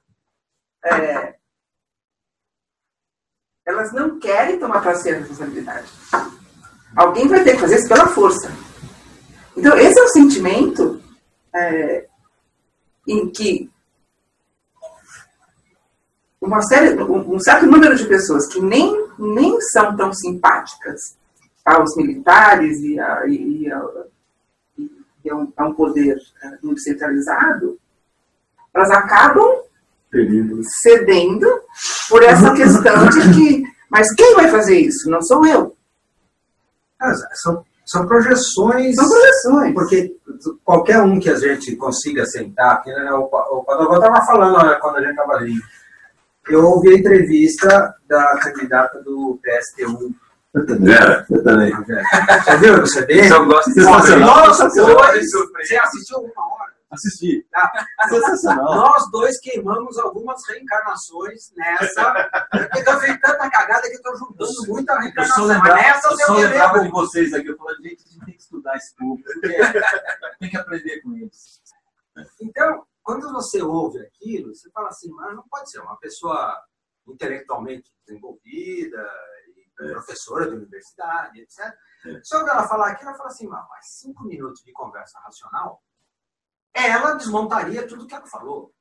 é, 0.86 1.36
elas 3.64 3.92
não 3.92 4.18
querem 4.18 4.58
tomar 4.58 4.80
para 4.80 4.94
si 4.94 5.10
a 5.10 5.18
responsabilidade. 5.18 5.88
Alguém 6.94 7.28
vai 7.28 7.42
ter 7.42 7.54
que 7.54 7.60
fazer 7.60 7.76
isso 7.76 7.88
pela 7.88 8.06
força. 8.06 8.50
Então, 9.56 9.76
esse 9.76 9.98
é 9.98 10.02
o 10.02 10.08
sentimento 10.08 11.02
é, 11.54 12.06
em 13.08 13.28
que 13.30 13.70
uma 16.40 16.62
série, 16.62 16.94
um 17.02 17.40
certo 17.40 17.66
número 17.66 17.96
de 17.96 18.06
pessoas 18.06 18.46
que 18.46 18.60
nem, 18.60 19.08
nem 19.18 19.60
são 19.60 19.96
tão 19.96 20.12
simpáticas 20.12 21.16
aos 21.64 21.96
militares 21.96 22.78
e 22.80 23.00
a, 23.00 23.26
e, 23.26 23.72
a, 23.72 23.82
e 25.24 25.30
a 25.30 25.36
um, 25.36 25.52
a 25.56 25.66
um 25.66 25.74
poder 25.74 26.16
eh, 26.42 26.58
muito 26.62 26.80
centralizado, 26.80 27.78
elas 28.72 28.90
acabam 28.90 29.65
cedendo 30.82 31.46
por 32.08 32.22
essa 32.22 32.52
questão 32.54 33.08
de 33.08 33.20
que, 33.34 33.62
mas 33.90 34.12
quem 34.14 34.34
vai 34.34 34.48
fazer 34.48 34.78
isso? 34.80 35.10
Não 35.10 35.22
sou 35.22 35.46
eu. 35.46 35.76
São, 37.42 37.64
são 37.84 38.06
projeções. 38.06 38.96
São 38.96 39.08
projeções. 39.08 39.74
Porque 39.74 40.16
qualquer 40.64 41.00
um 41.02 41.20
que 41.20 41.30
a 41.30 41.36
gente 41.36 41.76
consiga 41.76 42.24
sentar, 42.26 42.82
que 42.82 42.90
né, 42.90 43.12
o, 43.12 43.24
o 43.24 43.64
Padovão 43.64 43.96
estava 43.96 44.24
falando 44.24 44.66
né, 44.66 44.78
quando 44.80 44.96
a 44.96 45.00
gente 45.00 45.10
estava 45.10 45.32
ali. 45.34 45.54
Eu 46.48 46.64
ouvi 46.64 46.90
a 46.90 46.98
entrevista 46.98 47.94
da 48.08 48.38
candidata 48.38 49.02
do 49.02 49.38
PSTU. 49.42 50.14
Vera. 50.80 51.26
Eu 51.30 51.44
também. 51.44 51.72
Você 51.72 52.56
viu 52.58 52.76
no 52.78 52.86
CD? 52.86 53.30
Eu 53.30 53.44
gosto 53.46 53.72
sensacional. 53.72 54.46
Nossa, 54.46 54.68
dois, 54.68 55.26
você 55.32 55.76
assistiu 55.76 56.18
uma 56.18 56.54
hora? 56.54 56.75
Assisti. 56.90 57.46
Tá? 57.50 57.72
Sensacional. 58.08 58.74
Nós 58.74 59.10
dois 59.10 59.40
queimamos 59.40 59.98
algumas 59.98 60.46
reencarnações 60.48 61.52
nessa. 61.56 62.30
Porque 62.50 62.88
eu 62.88 63.00
fiz 63.00 63.20
tanta 63.20 63.50
cagada 63.50 63.82
que 63.82 63.94
eu 63.94 63.96
estou 63.96 64.16
juntando 64.16 64.66
muita 64.68 64.92
Eu 64.92 64.96
só 64.96 65.02
reencarnação. 65.02 65.46
Lembrava, 65.46 65.74
nessa 65.74 66.08
eu 66.08 66.16
só 66.18 66.34
eu 66.34 66.48
lembrava 66.48 66.80
de 66.80 66.90
vocês 66.90 67.34
aqui. 67.34 67.48
Eu 67.48 67.56
falei, 67.56 67.76
gente, 67.76 68.04
a 68.04 68.08
gente 68.08 68.24
tem 68.24 68.34
que 68.34 68.42
estudar 68.42 68.76
esse 68.76 68.94
porque 68.96 69.56
Tem 70.38 70.50
que 70.50 70.56
aprender 70.56 71.00
com 71.02 71.16
eles. 71.16 71.60
Então, 72.40 72.86
quando 73.02 73.32
você 73.32 73.62
ouve 73.62 74.00
aquilo, 74.00 74.54
você 74.54 74.70
fala 74.70 74.88
assim, 74.88 75.10
mas 75.10 75.34
não 75.34 75.44
pode 75.48 75.70
ser 75.70 75.80
uma 75.80 75.96
pessoa 75.98 76.56
intelectualmente 77.06 77.90
desenvolvida, 78.04 79.08
e 79.78 79.92
professora 79.92 80.48
de 80.48 80.56
universidade, 80.56 81.40
etc. 81.40 81.72
Só 82.22 82.42
que 82.42 82.50
ela 82.50 82.66
falar 82.66 82.88
aquilo, 82.90 83.10
ela 83.10 83.18
fala 83.18 83.30
assim, 83.30 83.46
mas 83.46 83.66
cinco 83.82 84.24
minutos 84.24 84.62
de 84.62 84.72
conversa 84.72 85.18
racional, 85.20 85.82
ela 86.76 87.14
desmontaria 87.14 87.86
tudo 87.86 88.06
que 88.06 88.14
ela 88.14 88.26
falou. 88.26 88.72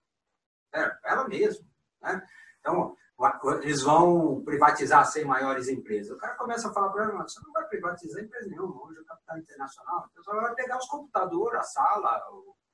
É, 0.74 0.98
ela 1.06 1.28
mesma. 1.28 1.66
Né? 2.02 2.22
Então, 2.60 2.96
eles 3.62 3.82
vão 3.82 4.44
privatizar 4.44 5.06
100 5.06 5.26
maiores 5.26 5.68
empresas. 5.70 6.16
O 6.16 6.20
cara 6.20 6.36
começa 6.36 6.70
a 6.70 6.74
falar 6.74 6.90
para 6.90 7.06
ela, 7.06 7.24
você 7.24 7.40
não 7.44 7.52
vai 7.54 7.66
privatizar 7.68 8.24
empresa 8.24 8.50
nenhuma, 8.50 8.84
hoje 8.84 9.00
é 9.00 9.02
o 9.02 9.06
capital 9.06 9.38
internacional. 9.38 10.10
Então, 10.12 10.24
você 10.24 10.42
vai 10.42 10.56
pegar 10.56 10.78
os 10.78 10.88
computadores, 10.88 11.60
a 11.60 11.64
sala, 11.64 12.24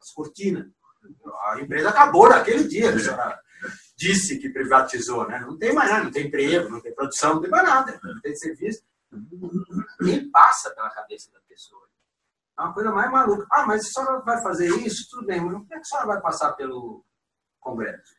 as 0.01 0.11
cortinas. 0.11 0.67
A 1.45 1.59
empresa 1.59 1.89
acabou 1.89 2.29
naquele 2.29 2.67
dia 2.67 2.93
a 2.93 2.99
senhora 2.99 3.41
disse 4.01 4.39
que 4.39 4.49
privatizou, 4.49 5.27
né? 5.27 5.39
Não 5.41 5.57
tem 5.57 5.73
mais 5.73 5.91
nada, 5.91 6.05
não 6.05 6.11
tem 6.11 6.25
emprego, 6.25 6.69
não 6.69 6.81
tem 6.81 6.93
produção, 6.93 7.35
não 7.35 7.41
tem 7.41 7.51
mais 7.51 7.63
nada, 7.63 7.99
não 8.03 8.19
tem 8.19 8.35
serviço. 8.35 8.83
Nem 9.99 10.29
passa 10.31 10.71
pela 10.71 10.89
cabeça 10.89 11.29
da 11.31 11.39
pessoa. 11.39 11.40
É 12.57 12.61
uma 12.61 12.73
coisa 12.73 12.91
mais 12.91 13.11
maluca. 13.11 13.47
Ah, 13.51 13.65
mas 13.65 13.81
a 13.81 13.89
senhora 13.89 14.19
vai 14.23 14.41
fazer 14.43 14.67
isso? 14.85 15.07
Tudo 15.09 15.25
bem, 15.25 15.41
mas 15.41 15.53
como 15.53 15.65
é 15.65 15.67
que 15.67 15.75
a 15.75 15.83
senhora 15.83 16.07
vai 16.07 16.21
passar 16.21 16.53
pelo 16.53 17.03
Congresso? 17.59 18.13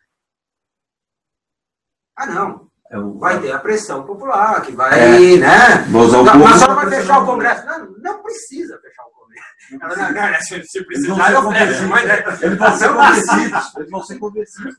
Ah, 2.16 2.26
não. 2.26 2.71
Vai 3.18 3.40
ter 3.40 3.52
a 3.52 3.58
pressão 3.58 4.04
popular, 4.04 4.60
que 4.62 4.72
vai, 4.72 4.98
É. 5.00 5.36
né? 5.38 5.86
Não, 5.88 6.02
a 6.46 6.58
senhora 6.58 6.74
vai 6.74 6.90
fechar 6.90 7.22
o 7.22 7.26
Congresso. 7.26 7.66
Não, 7.66 7.90
não 7.98 8.22
precisa 8.22 8.78
fechar 8.80 9.02
o 9.04 9.10
Congresso. 9.10 9.22
Não, 9.70 9.88
não, 9.88 10.12
não, 10.12 10.40
se, 10.40 10.62
se 10.64 10.78
Eles 10.78 11.06
vão 11.06 11.16
precisar, 11.16 11.26
ser 11.28 11.34
eu 11.34 11.52
fecho. 11.52 11.88
Mas, 11.88 12.06
né, 12.06 12.24
Eles 12.42 12.58
vão 12.58 12.76
ser 12.76 12.88
não 12.88 12.96
convencidos. 12.96 13.76
Eles 13.76 13.90
vão 13.90 14.02
ser 14.02 14.18
convencidos. 14.18 14.76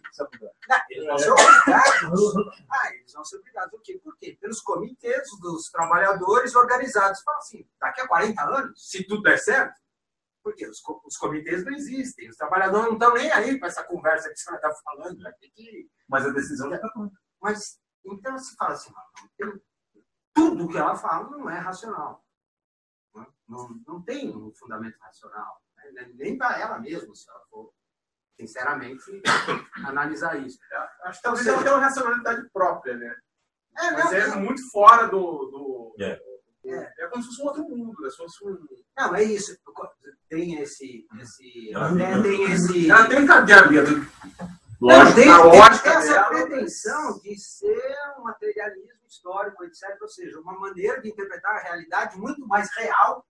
eles 0.89 1.05
vão 1.07 1.17
ser 1.17 1.31
obrigados. 1.31 2.35
Ah, 2.69 2.93
eles 2.93 3.13
vão 3.13 3.25
ser 3.25 3.37
obrigados. 3.37 3.73
O 3.73 3.81
quê? 3.81 3.99
Por 4.03 4.17
quê? 4.17 4.37
Pelos 4.39 4.61
comitês 4.61 5.23
dos 5.41 5.71
trabalhadores 5.71 6.55
organizados. 6.55 7.21
Fala 7.23 7.37
assim, 7.37 7.65
daqui 7.81 8.01
a 8.01 8.07
40 8.07 8.43
anos, 8.43 8.91
se 8.91 9.03
tudo 9.07 9.23
der 9.23 9.39
certo, 9.39 9.73
porque 10.43 10.67
os, 10.67 10.81
os 11.05 11.17
comitês 11.17 11.63
não 11.65 11.73
existem, 11.73 12.29
os 12.29 12.35
trabalhadores 12.35 12.85
não 12.87 12.93
estão 12.93 13.13
nem 13.13 13.31
aí 13.31 13.57
com 13.59 13.65
essa 13.65 13.83
conversa 13.83 14.29
que 14.29 14.35
você 14.37 14.53
está 14.53 14.69
falando. 14.83 15.17
Ter 15.39 15.49
que... 15.55 15.87
Mas 16.07 16.25
a 16.25 16.29
decisão 16.29 16.69
já 16.69 16.75
está 16.75 16.89
pronta. 16.89 17.15
Mas, 17.41 17.77
então 18.05 18.37
você 18.37 18.55
fala 18.55 18.73
assim, 18.73 18.91
"Mas 18.93 19.31
tem- 19.37 19.61
tudo 20.33 20.67
que 20.67 20.77
ela 20.77 20.95
fala 20.95 21.29
não 21.29 21.49
é 21.49 21.59
racional. 21.59 22.23
Não, 23.13 23.27
não, 23.47 23.81
não 23.87 24.01
tem 24.01 24.35
um 24.35 24.51
fundamento 24.53 24.97
racional. 24.99 25.61
né? 25.93 26.09
Nem 26.15 26.37
para 26.37 26.57
ela 26.59 26.79
mesma, 26.79 27.13
se 27.13 27.29
ela 27.29 27.41
for, 27.51 27.71
sinceramente, 28.39 29.03
analisar 29.85 30.35
isso. 30.39 30.57
Acho 31.03 31.19
que 31.19 31.23
talvez 31.23 31.45
ela 31.45 31.61
tenha 31.61 31.75
uma 31.75 31.81
racionalidade 31.83 32.49
própria, 32.51 32.95
né? 32.97 33.15
É, 33.77 33.91
Mas 33.91 34.05
não, 34.05 34.13
é 34.13 34.27
não. 34.27 34.39
muito 34.41 34.69
fora 34.71 35.07
do. 35.07 35.17
do 35.17 35.95
É. 35.99 36.15
do- 36.15 36.23
é 36.71 37.07
como 37.09 37.21
se 37.21 37.29
fosse 37.29 37.41
um 37.41 37.45
outro 37.45 37.63
mundo, 37.69 38.01
né? 38.01 38.09
Se 38.09 38.17
fosse 38.17 38.45
um. 38.45 38.65
Não, 38.97 39.13
é 39.15 39.23
isso. 39.23 39.55
Tem 40.29 40.55
esse. 40.61 41.05
esse 41.19 41.71
Uhum. 41.75 41.97
tem, 41.97 42.23
tem 42.23 42.51
esse. 42.53 42.89
Ela 42.89 43.07
tem 43.07 43.19
um 43.19 43.23
encadeamento. 43.23 43.91
Não, 44.81 44.89
Lógico, 44.89 45.15
tem, 45.15 45.29
a 45.29 45.37
tem- 45.37 45.45
lógica 45.59 45.83
tem 45.89 45.91
essa 45.97 46.13
dela- 46.13 46.29
pretensão 46.29 47.19
de 47.19 47.37
histórico, 49.23 49.63
etc. 49.63 49.97
Ou 50.01 50.07
seja, 50.07 50.39
uma 50.39 50.59
maneira 50.59 51.01
de 51.01 51.09
interpretar 51.09 51.55
a 51.55 51.63
realidade 51.63 52.17
muito 52.17 52.45
mais 52.45 52.69
real 52.75 53.25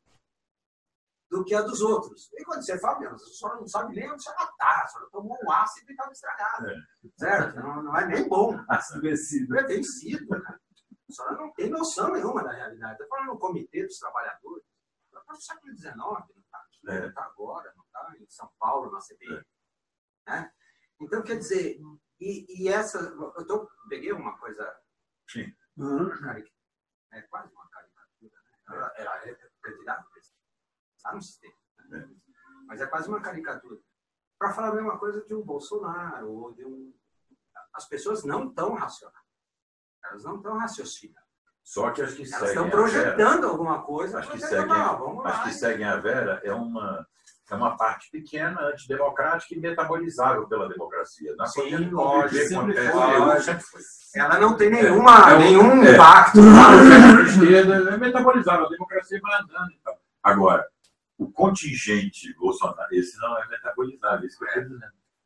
do 1.30 1.44
que 1.44 1.54
a 1.54 1.62
dos 1.62 1.82
outros. 1.82 2.30
E 2.34 2.44
quando 2.44 2.64
você 2.64 2.80
fala, 2.80 3.08
a 3.08 3.18
senhora 3.18 3.60
não 3.60 3.68
sabe 3.68 3.96
nem 3.96 4.12
onde 4.12 4.28
ela 4.28 4.44
está, 4.44 4.82
a 4.84 4.88
senhora 4.88 5.10
tomou 5.12 5.38
um 5.44 5.52
ácido 5.52 5.90
e 5.90 5.94
estava 5.94 6.12
estragada. 6.12 6.76
Certo? 7.18 7.56
Não, 7.56 7.84
não 7.84 7.98
é 7.98 8.08
nem 8.08 8.28
bom. 8.28 8.60
Ácido 8.70 9.02
vencido. 9.02 9.58
É 9.58 9.64
vencido. 9.64 10.36
A 10.36 11.12
senhora 11.12 11.38
não 11.38 11.54
tem 11.54 11.70
noção 11.70 12.12
nenhuma 12.12 12.44
da 12.44 12.52
realidade. 12.52 12.94
Estou 12.94 13.08
falando 13.08 13.28
no 13.28 13.40
Comitê 13.40 13.86
dos 13.86 13.98
Trabalhadores. 13.98 14.64
Está 15.08 15.34
no 15.34 15.42
século 15.42 15.78
XIX, 15.78 15.96
não 15.96 16.18
está 16.18 16.64
não 16.84 17.08
está 17.08 17.24
agora, 17.24 17.74
não 17.78 17.84
está 17.86 18.14
em 18.20 18.30
São 18.30 18.52
Paulo, 18.60 18.92
na 18.92 19.00
CBI. 19.00 19.46
Né? 20.28 20.52
Então, 21.00 21.24
quer 21.24 21.38
dizer, 21.38 21.80
e, 22.20 22.46
e 22.50 22.68
essa. 22.68 23.00
Eu 23.00 23.48
tô, 23.48 23.70
peguei 23.90 24.12
uma 24.12 24.38
coisa. 24.38 24.76
Sim. 25.30 25.54
Cari- 25.78 26.52
É 27.12 27.22
quase 27.24 27.52
uma 27.54 27.68
caricatura. 27.70 28.32
Né? 28.42 28.76
Ela, 28.76 28.94
ela 28.98 29.28
é 29.28 29.36
candidata, 29.62 30.06
está 30.96 31.14
no 31.14 31.22
sistema. 31.22 31.54
né? 31.90 32.10
Mas 32.68 32.82
é 32.82 32.88
quase 32.88 33.08
uma 33.10 33.22
caricatura. 33.22 33.80
para 34.38 34.52
falar 34.54 34.70
a 34.70 34.76
mesma 34.76 34.98
coisa 34.98 35.24
de 35.24 35.34
um 35.34 35.42
Bolsonaro 35.42 36.30
ou 36.30 36.54
de 36.54 36.66
um. 36.66 36.94
As 37.74 37.88
pessoas 37.88 38.24
não 38.24 38.50
estão 38.50 38.74
racionais. 38.74 39.24
Elas 40.04 40.24
não 40.24 40.36
estão 40.38 40.58
raciocinando. 40.58 41.24
Só 41.64 41.92
que 41.92 42.02
as 42.02 42.14
que 42.14 42.22
Elas 42.24 42.30
seguem 42.32 42.48
estão 42.50 42.68
a 42.68 42.72
projetando 42.72 43.18
Vera, 43.42 43.48
alguma 43.48 43.84
coisa. 43.84 44.20
as 44.20 44.28
que 44.28 44.36
é 44.36 44.40
seguem, 44.48 44.72
as 44.74 45.00
lá. 45.00 45.44
que 45.44 45.54
seguem 45.54 45.86
a 45.86 45.96
Vera 45.98 46.42
é 46.44 46.54
uma 46.54 47.08
é 47.54 47.56
uma 47.58 47.78
parte 47.78 48.10
pequena, 48.12 48.60
antidemocrática 48.62 49.54
e 49.56 49.60
metabolizável 49.60 50.48
pela 50.48 50.68
democracia. 50.68 51.36
Na 51.38 51.46
Sim, 51.46 51.90
lógico, 51.90 52.36
sempre 52.48 52.74
foi. 52.92 53.42
Sempre 53.42 53.64
foi. 53.64 53.82
Ela 54.16 54.40
não 54.40 54.56
tem 54.58 54.70
nenhuma, 54.70 55.30
É, 55.30 55.34
é 55.34 55.36
o- 55.36 55.40
nenhum 55.40 55.84
é. 55.84 55.94
impacto. 55.94 56.40
Esquerda 57.28 57.90
é 57.94 57.98
metabolizável, 57.98 58.66
a 58.66 58.70
democracia 58.70 59.20
vai 59.22 59.42
andando 59.42 59.72
e 59.72 59.80
tal. 59.84 59.96
Agora, 60.22 60.66
o 61.18 61.32
contingente 61.32 62.34
Bolsonaro, 62.38 62.88
esse 62.92 63.18
não 63.20 63.38
é 63.38 63.48
metabolizável, 63.48 64.28
isso 64.28 64.38
dizendo. 64.46 64.80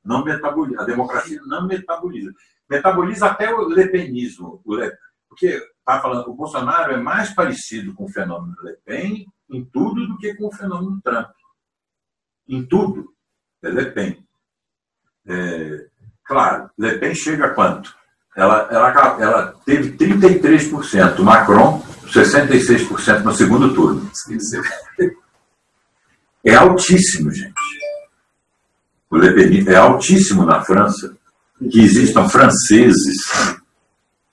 Não 0.04 0.24
metaboliza, 0.24 0.82
a 0.82 0.86
democracia 0.86 1.40
não 1.46 1.68
metaboliza. 1.68 2.32
Metaboliza 2.70 3.26
até 3.28 3.54
o 3.54 3.68
lepenismo. 3.68 4.62
O 4.64 4.76
Le, 4.76 4.92
porque, 5.28 5.62
tá 5.86 6.00
falando, 6.02 6.30
o 6.30 6.34
Bolsonaro 6.34 6.94
é 6.94 6.98
mais 6.98 7.34
parecido 7.34 7.94
com 7.94 8.06
o 8.06 8.10
fenômeno 8.10 8.56
Le 8.62 8.78
Pen 8.86 9.26
em 9.50 9.66
tudo 9.66 10.08
do 10.08 10.18
que 10.18 10.34
com 10.36 10.48
o 10.48 10.52
fenômeno 10.52 11.00
Trump. 11.02 11.28
Em 12.48 12.66
tudo, 12.66 13.12
é 13.64 13.70
Le 13.70 13.92
Pen. 13.92 14.18
É, 15.28 15.86
claro, 16.24 16.70
Le 16.78 16.98
Pen 16.98 17.14
chega 17.14 17.48
a 17.48 17.50
quanto? 17.50 17.96
Ela, 18.36 18.68
ela, 18.72 19.18
ela 19.20 19.56
teve 19.66 19.98
33%, 19.98 21.20
Macron 21.22 21.82
66% 22.08 23.24
no 23.24 23.34
segundo 23.34 23.74
turno. 23.74 24.10
É 26.44 26.56
altíssimo, 26.56 27.32
gente. 27.32 27.54
O 29.10 29.18
Le 29.18 29.34
Pen 29.34 29.68
é 29.68 29.76
altíssimo 29.76 30.46
na 30.46 30.64
França. 30.64 31.16
Que 31.60 31.82
existam 31.82 32.30
franceses. 32.30 33.18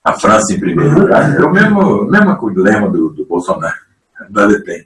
A 0.03 0.13
França 0.13 0.53
em 0.53 0.59
primeiro 0.59 0.99
lugar. 0.99 1.35
É 1.35 1.43
o 1.43 1.51
mesmo, 1.51 2.05
mesmo 2.05 2.49
lema 2.49 2.89
do, 2.89 3.09
do 3.09 3.25
Bolsonaro, 3.25 3.79
da 4.29 4.45
Le 4.45 4.59
Pen. 4.63 4.85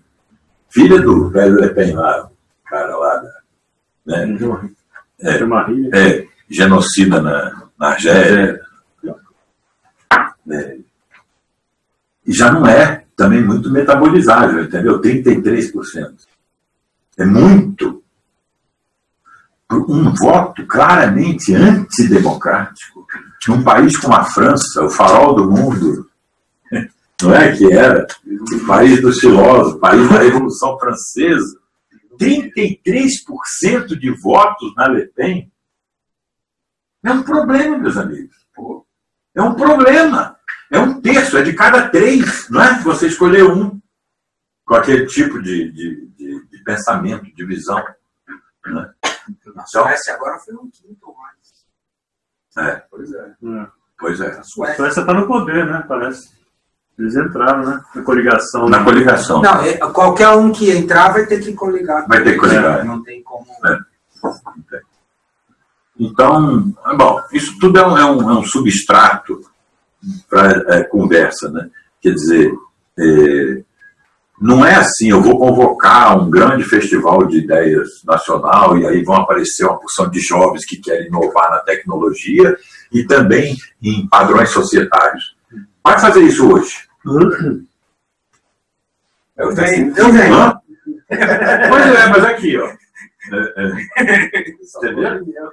Filha 0.69 1.01
do 1.01 1.29
velho 1.29 1.59
Le 1.59 1.69
Pen 1.69 1.93
lá, 1.93 2.29
cara 2.69 2.95
lá 2.95 3.15
da. 3.15 3.39
Né? 4.05 4.37
É, 5.21 5.37
é, 5.93 6.27
genocida 6.49 7.21
na, 7.21 7.69
na 7.77 7.87
Argélia. 7.89 8.61
É, 10.51 10.77
e 12.25 12.33
já 12.33 12.51
não 12.51 12.65
é 12.65 13.03
também 13.15 13.43
muito 13.43 13.69
metabolizável, 13.69 14.63
entendeu? 14.63 15.01
33%. 15.01 16.13
É 17.17 17.25
muito. 17.25 18.03
Um 19.71 20.13
voto 20.15 20.65
claramente 20.65 21.53
antidemocrático, 21.53 23.05
num 23.47 23.61
país 23.61 23.97
como 23.97 24.15
a 24.15 24.23
França, 24.23 24.83
o 24.83 24.89
farol 24.89 25.35
do 25.35 25.51
mundo, 25.51 26.09
não 27.21 27.35
é 27.35 27.55
que 27.55 27.71
era? 27.71 28.07
O 28.25 28.65
país 28.65 28.99
dos 29.01 29.19
filósofos, 29.19 29.73
o 29.73 29.79
país 29.79 30.09
da 30.09 30.19
Revolução 30.19 30.79
Francesa. 30.79 31.58
33% 32.19 33.97
de 33.97 34.11
votos 34.11 34.75
na 34.75 34.87
Le 34.87 35.07
Pen 35.07 35.51
é 37.03 37.11
um 37.11 37.23
problema, 37.23 37.77
meus 37.77 37.97
amigos. 37.97 38.35
Pô, 38.53 38.85
É 39.33 39.41
um 39.41 39.55
problema. 39.55 40.37
É 40.71 40.77
um 40.77 41.01
terço, 41.01 41.37
é 41.37 41.41
de 41.41 41.53
cada 41.53 41.89
três, 41.89 42.49
não 42.49 42.61
é? 42.61 42.79
Você 42.81 43.07
escolher 43.07 43.43
um 43.43 43.81
com 44.65 44.75
aquele 44.75 45.07
tipo 45.07 45.41
de, 45.41 45.71
de, 45.71 46.07
de, 46.09 46.47
de 46.47 46.63
pensamento, 46.63 47.33
de 47.33 47.45
visão. 47.45 47.83
Né? 48.65 48.93
Na 49.55 49.65
Suécia 49.65 50.13
agora 50.13 50.37
foi 50.39 50.53
um 50.53 50.69
quinto 50.69 51.15
mais. 51.15 52.67
É, 52.67 52.75
Pois 52.91 53.11
é. 53.11 53.35
pois 53.97 54.21
é. 54.21 54.39
A 54.39 54.43
Suécia 54.43 54.99
está 55.01 55.13
no 55.13 55.25
poder, 55.25 55.65
né? 55.65 55.83
Parece. 55.87 56.38
Eles 56.99 57.15
entraram, 57.15 57.65
né? 57.65 57.81
Na 57.95 58.01
coligação. 58.01 58.67
Na 58.67 58.83
coligação. 58.83 59.41
Não, 59.41 59.61
é- 59.61 59.77
qualquer 59.77 60.27
um 60.29 60.51
que 60.51 60.69
entrar 60.69 61.13
vai 61.13 61.25
ter 61.25 61.39
que 61.39 61.53
coligar. 61.53 62.05
Vai 62.07 62.21
ter 62.21 62.33
que 62.33 62.39
coligar. 62.39 62.83
Não 62.83 63.01
tem 63.01 63.23
como. 63.23 63.45
Então, 65.97 66.73
bom, 66.97 67.21
isso 67.31 67.57
tudo 67.57 67.79
é 67.79 67.87
um, 67.87 67.97
é 67.97 68.05
um, 68.05 68.29
é 68.29 68.39
um 68.39 68.43
substrato 68.43 69.41
para 70.29 70.83
conversa, 70.85 71.49
né? 71.49 71.69
Quer 72.01 72.13
dizer, 72.13 72.53
é, 72.97 73.61
não 74.41 74.65
é 74.65 74.75
assim, 74.75 75.09
eu 75.09 75.21
vou 75.21 75.37
convocar 75.37 76.17
um 76.21 76.29
grande 76.29 76.63
festival 76.63 77.25
de 77.27 77.39
ideias 77.39 78.03
nacional 78.05 78.77
e 78.77 78.85
aí 78.85 79.03
vão 79.03 79.15
aparecer 79.15 79.65
uma 79.65 79.79
porção 79.79 80.09
de 80.09 80.19
jovens 80.19 80.65
que 80.65 80.77
querem 80.77 81.07
inovar 81.07 81.49
na 81.49 81.59
tecnologia 81.59 82.57
e 82.91 83.03
também 83.05 83.55
em 83.81 84.07
padrões 84.07 84.49
societários. 84.49 85.37
Vai 85.83 85.99
fazer 85.99 86.21
isso 86.21 86.49
hoje. 86.49 86.88
Eu 89.37 89.55
venho, 89.55 89.97
eu 89.97 90.11
venho. 90.11 90.35
Hã? 90.35 90.61
Pois 91.69 91.95
é, 91.95 92.07
mas 92.07 92.25
aqui, 92.25 92.57
ó. 92.57 92.67
É, 93.31 93.53
é, 93.57 94.49
entendeu? 94.49 95.51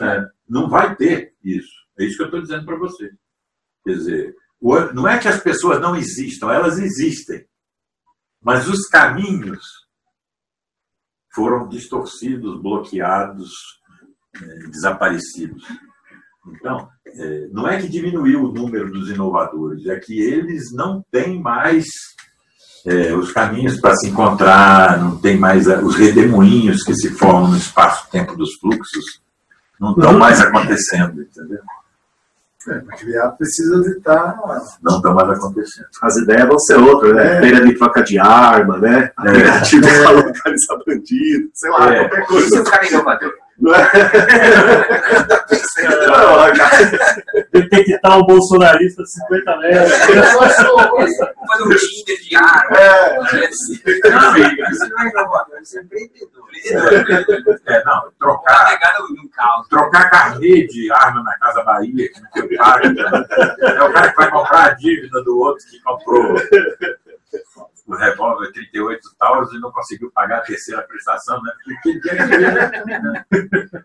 É, 0.00 0.28
não 0.48 0.68
vai 0.68 0.94
ter 0.96 1.34
isso. 1.42 1.72
É 1.98 2.04
isso 2.04 2.16
que 2.16 2.22
eu 2.22 2.26
estou 2.26 2.42
dizendo 2.42 2.64
para 2.64 2.76
você. 2.76 3.10
Quer 3.84 3.92
dizer, 3.94 4.36
não 4.94 5.06
é 5.08 5.18
que 5.18 5.28
as 5.28 5.40
pessoas 5.42 5.80
não 5.80 5.96
existam, 5.96 6.52
elas 6.52 6.78
existem. 6.78 7.46
Mas 8.40 8.68
os 8.68 8.86
caminhos 8.88 9.64
foram 11.34 11.68
distorcidos, 11.68 12.60
bloqueados, 12.62 13.52
eh, 14.34 14.68
desaparecidos. 14.70 15.64
Então, 16.48 16.88
eh, 17.06 17.48
não 17.52 17.66
é 17.66 17.80
que 17.80 17.88
diminuiu 17.88 18.44
o 18.44 18.52
número 18.52 18.90
dos 18.90 19.10
inovadores, 19.10 19.86
é 19.86 19.96
que 19.98 20.20
eles 20.20 20.72
não 20.72 21.04
têm 21.10 21.40
mais 21.40 21.84
eh, 22.86 23.12
os 23.14 23.32
caminhos 23.32 23.80
para 23.80 23.96
se 23.96 24.08
encontrar, 24.08 24.98
não 25.00 25.18
tem 25.18 25.36
mais 25.36 25.66
eh, 25.66 25.78
os 25.78 25.96
redemoinhos 25.96 26.82
que 26.84 26.94
se 26.94 27.10
formam 27.10 27.50
no 27.50 27.56
espaço-tempo 27.56 28.36
dos 28.36 28.54
fluxos, 28.60 29.20
não 29.80 29.90
estão 29.92 30.18
mais 30.18 30.40
acontecendo, 30.40 31.22
entendeu? 31.22 31.60
É, 32.68 32.80
para 32.80 32.96
criar 32.96 33.28
precisa 33.32 33.80
de 33.80 33.90
estar. 33.90 34.36
Não 34.82 34.96
estão 34.96 35.14
mais 35.14 35.30
acontecendo. 35.30 35.86
As 36.02 36.16
ideias 36.16 36.48
vão 36.48 36.58
ser 36.58 36.74
outras, 36.76 37.14
né? 37.14 37.36
É. 37.36 37.40
Feira 37.40 37.64
de 37.64 37.74
troca 37.74 38.02
de 38.02 38.18
arma, 38.18 38.78
né? 38.78 39.04
É. 39.04 39.12
Aplicativo 39.16 39.82
para 40.02 40.10
localizar 40.10 40.76
bandido, 40.84 41.48
sei 41.54 41.70
lá, 41.70 41.94
É. 41.94 42.08
qualquer 42.08 42.26
coisa. 42.26 42.48
se 42.48 42.58
o 42.58 42.64
cara 42.64 42.88
inovador? 42.88 43.32
Não 43.58 43.74
é? 43.74 43.90
Não. 46.06 46.46
Detectar 47.52 48.18
um 48.18 48.22
bolsonarista 48.22 49.02
de 49.02 49.10
50 49.10 49.56
metros. 49.58 49.92
Fazer 51.46 51.62
um 51.62 51.68
Tinder 51.68 52.20
de 52.22 52.36
arma. 52.36 52.76
É. 52.76 53.16
Não, 53.16 53.24
isso 54.70 54.88
não 54.88 55.00
é 55.00 55.08
inovador, 55.08 55.60
isso 55.62 55.78
é 55.78 55.82
empreendedor. 55.82 56.46
É, 57.66 57.84
não, 57.84 58.10
trocar, 58.18 58.78
trocar 59.68 60.10
carnê 60.10 60.66
de 60.66 60.90
arma 60.90 61.22
na 61.22 61.38
Casa 61.38 61.62
Bahia, 61.62 62.08
que 62.12 62.20
não 62.20 62.30
tem 62.30 62.56
pago, 62.56 62.88
né? 62.88 63.26
é 63.60 63.82
o 63.82 63.92
cara 63.92 64.10
que 64.10 64.16
vai 64.16 64.30
comprar 64.30 64.66
a 64.66 64.70
dívida 64.70 65.22
do 65.22 65.38
outro 65.38 65.64
que 65.66 65.80
comprou 65.82 66.34
o 67.86 67.94
revólver 67.94 68.52
38 68.52 69.16
Taurus 69.18 69.52
e 69.52 69.60
não 69.60 69.70
conseguiu 69.70 70.10
pagar 70.10 70.38
a 70.38 70.42
terceira 70.42 70.82
prestação, 70.82 71.40
né? 71.42 71.52